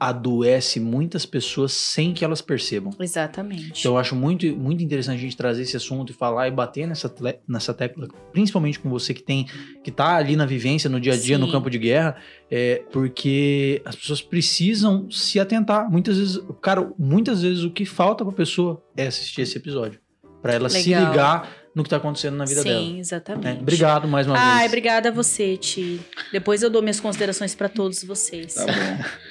[0.00, 2.90] adoece muitas pessoas sem que elas percebam.
[2.98, 3.78] Exatamente.
[3.80, 6.88] Então eu acho muito, muito interessante a gente trazer esse assunto e falar e bater
[6.88, 7.14] nessa,
[7.46, 9.46] nessa tecla, principalmente com você que tem,
[9.84, 11.52] que tá ali na vivência, no dia a dia, no Sim.
[11.52, 12.16] campo de guerra,
[12.50, 15.90] é, porque as pessoas precisam se atentar.
[15.90, 20.00] Muitas vezes, cara, muitas vezes o que falta pra pessoa é assistir esse episódio.
[20.40, 21.10] Pra ela se Legal.
[21.10, 22.98] ligar no que tá acontecendo na vida Sim, dela.
[22.98, 23.44] exatamente.
[23.44, 23.58] né?
[23.60, 24.68] Obrigado mais uma Ai, vez.
[24.70, 26.00] obrigada a você, Ti.
[26.32, 28.54] Depois eu dou minhas considerações pra todos vocês.
[28.54, 28.72] Tá bom.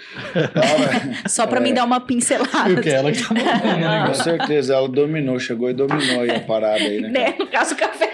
[1.27, 1.61] Só pra É.
[1.63, 2.73] me dar uma pincelada.
[2.73, 6.39] Porque ela que tá mandando, né, com certeza, ela dominou, chegou e dominou aí a
[6.39, 7.09] parada aí, né?
[7.09, 7.35] Né?
[7.37, 8.09] No caso, o café.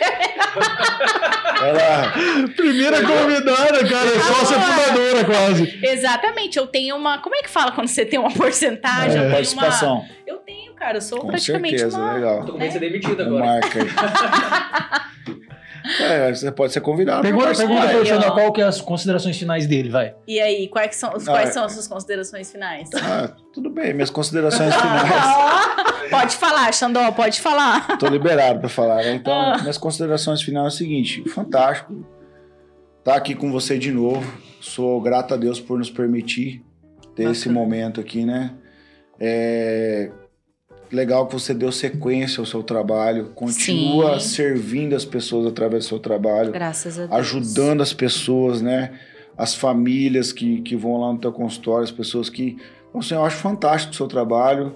[1.61, 2.13] Ela,
[2.55, 4.61] Primeira convidada, cara, é sócia Ah.
[4.61, 5.79] fundadora quase.
[5.81, 6.57] Exatamente.
[6.57, 7.17] Eu tenho uma.
[7.19, 9.07] Como é que fala quando você tem uma porcentagem?
[9.09, 10.05] eu, tenho uma, participação.
[10.27, 10.97] eu tenho, cara.
[10.97, 12.13] Eu sou Com praticamente certeza, uma.
[12.13, 12.45] legal.
[12.45, 13.45] Tô com medo de ser demitido Um agora.
[13.45, 15.45] marca aí.
[16.01, 17.21] É, você pode ser convidado.
[17.21, 18.05] Pergunta, pergunta pro.
[18.05, 20.15] Xandão qual que é as considerações finais dele, vai.
[20.27, 22.89] E aí, quais são, quais Ah, são as suas considerações finais?
[22.95, 25.09] Ah, tudo bem, minhas considerações finais.
[26.09, 27.97] pode falar, Xandó, pode falar.
[27.97, 29.13] Tô liberado pra falar, né?
[29.13, 29.57] Então, Ah.
[29.59, 32.05] minhas considerações finais é o seguinte: fantástico
[32.99, 34.25] estar aqui com você de novo.
[34.59, 36.63] Sou grato a Deus por nos permitir
[37.15, 38.51] ter esse momento aqui, né?
[39.19, 40.09] É
[40.91, 44.27] legal que você deu sequência ao seu trabalho, continua Sim.
[44.27, 47.19] servindo as pessoas através do seu trabalho, Graças a Deus.
[47.19, 48.91] ajudando as pessoas, né?
[49.37, 52.57] As famílias que, que vão lá no teu consultório, as pessoas que.
[52.89, 54.75] Então, assim, eu acho fantástico o seu trabalho.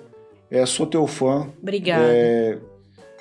[0.52, 2.04] É, sou teu fã Obrigada.
[2.08, 2.58] é,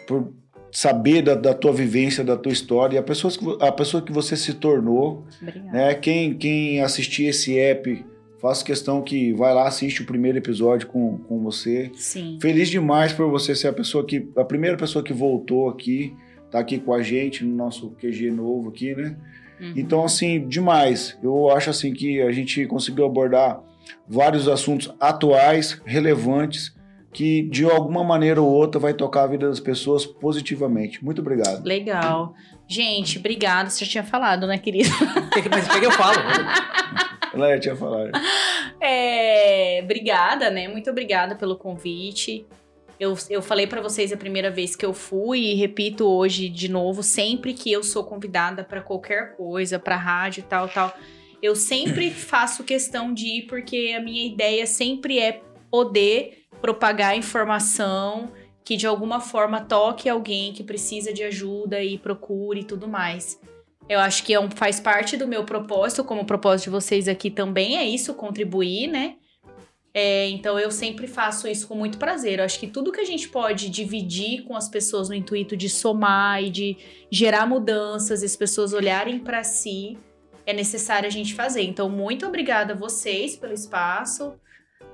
[0.07, 0.33] por
[0.73, 4.11] saber da, da tua vivência, da tua história, e a pessoa que, a pessoa que
[4.13, 5.71] você se tornou, Obrigada.
[5.71, 5.95] né?
[5.95, 8.05] Quem, quem assistir esse app,
[8.41, 11.91] faço questão que vai lá, assiste o primeiro episódio com, com você.
[11.95, 12.39] Sim.
[12.41, 16.15] Feliz demais por você ser a pessoa que, a primeira pessoa que voltou aqui,
[16.51, 19.17] tá aqui com a gente no nosso QG novo aqui, né?
[19.61, 19.73] Uhum.
[19.77, 21.19] Então, assim, demais.
[21.23, 23.61] Eu acho assim que a gente conseguiu abordar
[24.09, 26.77] vários assuntos atuais, relevantes,
[27.13, 31.05] que de alguma maneira ou outra vai tocar a vida das pessoas positivamente.
[31.05, 31.65] Muito obrigado.
[31.65, 32.35] Legal.
[32.69, 33.69] Gente, obrigada.
[33.69, 34.91] Você já tinha falado, né, querido?
[35.51, 36.19] Mas o que que eu falo?
[37.33, 38.11] Ela ia tinha falado.
[38.81, 40.69] É, obrigada, né?
[40.69, 42.47] Muito obrigada pelo convite.
[42.99, 46.69] Eu, eu falei pra vocês a primeira vez que eu fui e repito hoje de
[46.69, 50.93] novo, sempre que eu sou convidada pra qualquer coisa, pra rádio e tal, tal,
[51.41, 55.41] eu sempre faço questão de ir porque a minha ideia sempre é
[55.71, 58.33] poder propagar informação
[58.65, 63.41] que de alguma forma toque alguém que precisa de ajuda e procure e tudo mais.
[63.89, 67.09] Eu acho que é um, faz parte do meu propósito, como o propósito de vocês
[67.09, 69.17] aqui também é isso, contribuir, né?
[69.95, 72.39] É, então eu sempre faço isso com muito prazer.
[72.39, 75.69] Eu acho que tudo que a gente pode dividir com as pessoas no intuito de
[75.69, 76.77] somar e de
[77.11, 79.97] gerar mudanças, as pessoas olharem para si,
[80.47, 81.63] é necessário a gente fazer.
[81.63, 84.35] Então, muito obrigada a vocês pelo espaço.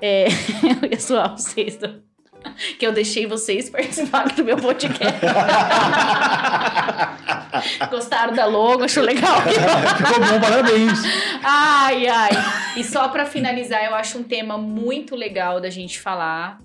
[0.00, 0.26] É,
[0.82, 2.02] eu ia zoar vocês, do-
[2.78, 5.20] que eu deixei vocês participarem do meu podcast.
[7.90, 8.84] Gostaram da logo?
[8.84, 9.40] Achou legal?
[9.42, 10.98] Ficou bom, parabéns.
[11.42, 12.30] Ai, ai.
[12.76, 16.60] E só pra finalizar, eu acho um tema muito legal da gente falar.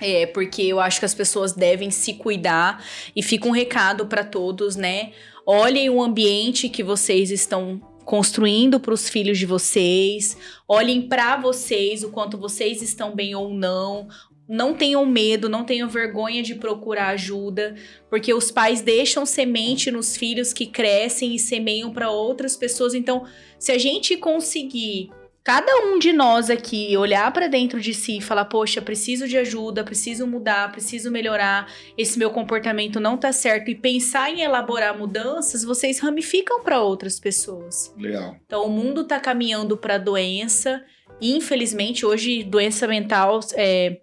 [0.00, 2.84] É, porque eu acho que as pessoas devem se cuidar
[3.16, 5.10] e fica um recado pra todos, né?
[5.44, 10.34] Olhem o ambiente que vocês estão construindo para os filhos de vocês.
[10.66, 14.08] Olhem pra vocês o quanto vocês estão bem ou não.
[14.48, 17.74] Não tenham medo, não tenham vergonha de procurar ajuda,
[18.08, 22.94] porque os pais deixam semente nos filhos que crescem e semeiam para outras pessoas.
[22.94, 23.26] Então,
[23.58, 25.10] se a gente conseguir,
[25.48, 29.38] cada um de nós aqui, olhar para dentro de si e falar: Poxa, preciso de
[29.38, 34.98] ajuda, preciso mudar, preciso melhorar, esse meu comportamento não tá certo, e pensar em elaborar
[34.98, 37.94] mudanças, vocês ramificam para outras pessoas.
[37.96, 38.36] Legal.
[38.44, 40.84] Então, o mundo tá caminhando para doença.
[41.20, 44.00] Infelizmente, hoje, doença mental, é,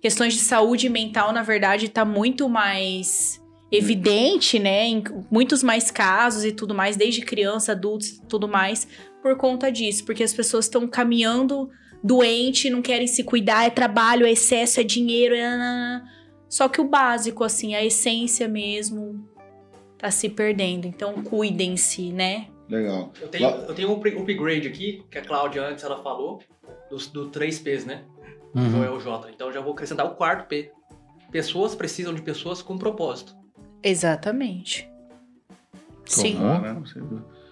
[0.00, 4.86] questões de saúde mental, na verdade, tá muito mais evidente, né?
[4.86, 8.88] Em muitos mais casos e tudo mais, desde criança, adultos e tudo mais,
[9.22, 10.04] por conta disso.
[10.04, 11.70] Porque as pessoas estão caminhando
[12.02, 15.42] doente, não querem se cuidar, é trabalho, é excesso, é dinheiro, é...
[15.42, 16.04] nananã.
[16.48, 19.22] Só que o básico, assim, a essência mesmo,
[19.98, 20.86] tá se perdendo.
[20.86, 22.46] Então, cuidem-se, né?
[22.68, 23.12] Legal.
[23.20, 26.40] Eu tenho, eu tenho um upgra- upgrade aqui, que a Cláudia antes ela falou,
[26.90, 28.04] dos, do 3Ps, né?
[28.58, 28.78] Uhum.
[28.78, 29.30] Ou é o J.
[29.30, 30.72] Então já vou acrescentar o quarto P.
[31.30, 33.36] Pessoas precisam de pessoas com propósito.
[33.82, 34.90] Exatamente.
[36.04, 36.38] Sim.
[36.38, 36.82] Né?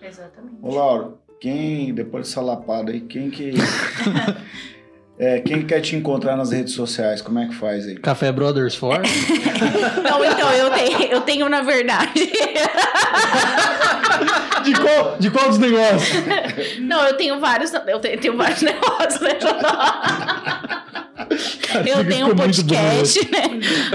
[0.03, 0.57] Exatamente.
[0.62, 3.53] Ô, Lauro, quem, depois dessa lapada aí, quem que.
[5.18, 7.22] é, quem quer te encontrar nas redes sociais?
[7.22, 7.97] Como é que faz aí?
[7.97, 9.01] Café Brothers for?
[10.05, 12.12] Não, então, eu tenho, eu tenho na verdade.
[14.64, 16.78] De qual, de qual dos negócios?
[16.80, 17.72] Não, eu tenho vários.
[17.72, 19.38] Eu tenho, tenho vários negócios, né?
[21.86, 23.43] Eu tenho um podcast, né?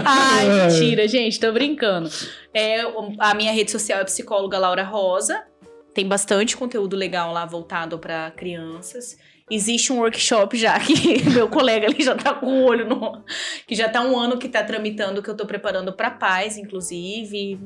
[0.06, 0.68] Ai, Ai.
[0.68, 2.10] mentira, gente, tô brincando.
[2.54, 2.82] É,
[3.20, 5.44] a minha rede social é psicóloga Laura Rosa.
[5.94, 9.18] Tem bastante conteúdo legal lá voltado para crianças.
[9.54, 13.22] Existe um workshop já que meu colega ali já tá com o olho no.
[13.68, 17.60] que já tá um ano que tá tramitando, que eu tô preparando para pais, inclusive.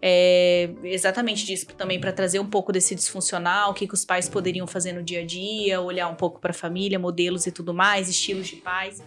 [0.00, 4.28] É, exatamente disso também para trazer um pouco desse disfuncional, o que, que os pais
[4.28, 7.74] poderiam fazer no dia a dia, olhar um pouco para a família, modelos e tudo
[7.74, 9.02] mais, estilos de pais.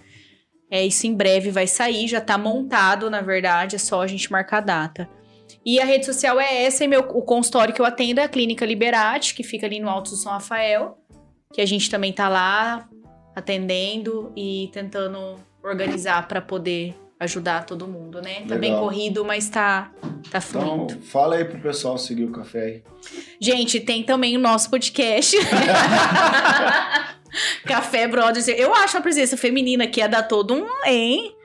[0.69, 4.31] É, isso em breve vai sair, já tá montado, na verdade, é só a gente
[4.31, 5.09] marcar a data.
[5.65, 8.29] E a rede social é essa, e meu, o consultório que eu atendo é a
[8.29, 10.97] Clínica Liberate, que fica ali no Alto do São Rafael,
[11.53, 12.87] que a gente também tá lá
[13.35, 18.41] atendendo e tentando organizar para poder ajudar todo mundo, né?
[18.47, 18.79] Tá bem Legal.
[18.81, 19.91] corrido, mas tá,
[20.31, 21.01] tá Então, fluindo.
[21.01, 22.83] fala aí pro pessoal seguir o café aí.
[23.41, 25.35] Gente, tem também o nosso podcast.
[27.65, 28.47] Café Brothers.
[28.47, 31.35] Eu acho a presença feminina que ia dar todo um, hein?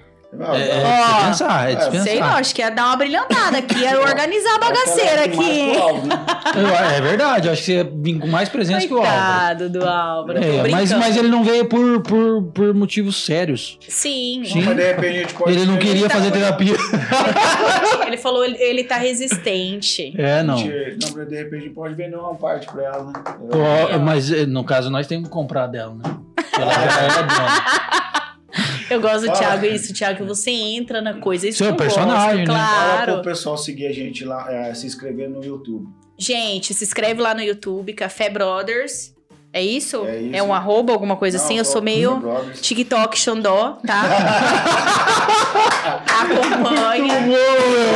[0.40, 2.02] Ah, É, Ó, dispensar, é é, dispensar.
[2.04, 5.72] Sei lá, acho que ia dar uma brilhantada aqui, ia organizar a bagaceira aqui,
[6.06, 6.96] né?
[6.96, 9.14] É verdade, acho que você vim com mais presença que o Álvaro.
[9.14, 10.38] Coitado do Álvaro.
[10.44, 13.78] É, mas, mas ele não veio por, por, por motivos sérios.
[13.88, 14.42] Sim.
[14.44, 14.62] Sim.
[14.62, 15.52] Mas de repente a gente pode.
[15.52, 16.74] Ele não queria tá fazer terapia.
[18.06, 20.14] Ele falou, ele, ele tá resistente.
[20.16, 20.56] É, não.
[20.58, 23.12] Gente, Não, mas de repente pode vender uma parte pra ela, né?
[23.50, 26.16] Pô, mas eh, no caso nós temos que comprar dela, né?
[26.58, 28.04] Ela já é dona.
[28.90, 29.38] Eu gosto do Fala.
[29.38, 31.48] Thiago, isso, Thiago, que você entra na coisa.
[31.48, 32.64] Isso Seu personagem, gosto, né?
[32.66, 33.12] Fala Claro.
[33.14, 35.88] pro pessoal seguir a gente lá, é, se inscrever no YouTube.
[36.18, 39.12] Gente, se inscreve lá no YouTube, Café Brothers.
[39.52, 40.04] É isso?
[40.04, 40.44] É isso.
[40.44, 41.58] um arroba, alguma coisa Não, assim?
[41.58, 42.20] Eu sou meio.
[42.60, 44.02] TikTok Xandó, tá?
[46.22, 47.14] Acompanha.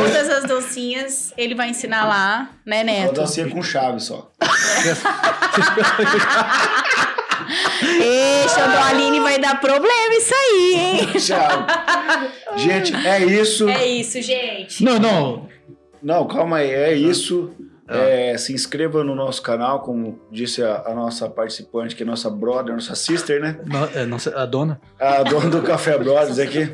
[0.05, 3.13] Todas as docinhas ele vai ensinar lá, né, Só Neto?
[3.13, 4.31] dancinha com chave só.
[8.01, 10.99] Ei, Xandó Aline vai dar problema isso aí, hein?
[12.57, 13.67] Gente, é isso.
[13.69, 14.83] É isso, gente.
[14.83, 15.49] Não, não.
[16.01, 17.51] Não, calma aí, é isso.
[17.87, 22.29] É, se inscreva no nosso canal, como disse a, a nossa participante, que é nossa
[22.29, 23.57] brother, nossa sister, né?
[23.65, 24.79] no- é, nossa, a dona.
[24.99, 26.69] A dona do Café Brothers aqui.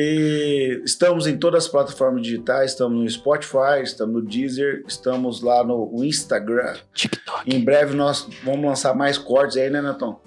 [0.00, 5.64] E estamos em todas as plataformas digitais, estamos no Spotify, estamos no Deezer, estamos lá
[5.64, 6.74] no Instagram.
[6.94, 7.42] TikTok.
[7.52, 10.20] Em breve nós vamos lançar mais cortes aí, né, Netão?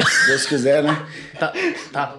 [0.00, 0.96] Se Deus quiser, né?
[1.36, 1.52] Tá,
[1.92, 2.14] tá.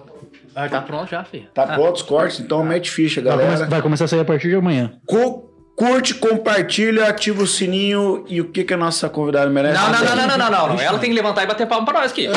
[0.54, 1.48] Ah, tá pronto já, filho.
[1.54, 3.46] Tá pronto os cortes, então mete ficha, Vai, galera.
[3.48, 4.92] começar, vai começar a sair a partir de amanhã.
[5.06, 9.74] Cu- curte, compartilha, ativa o sininho e o que, que a nossa convidada merece?
[9.80, 10.80] Não, não, não, não, não, não, não, não.
[10.80, 12.26] Ela tem que levantar e bater palma pra nós aqui.
[12.26, 12.30] É.
[12.30, 12.36] Ah,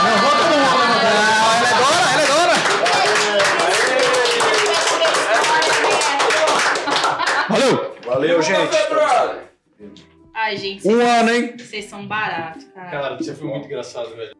[0.00, 0.44] Ela é dona,
[2.14, 2.54] ela é dona.
[8.14, 8.40] Valeu!
[8.40, 10.06] Gente.
[10.32, 11.56] Ai, gente, Um ano, hein?
[11.58, 12.90] vocês são baratos, cara.
[12.90, 14.34] Cara, você foi muito engraçado, velho.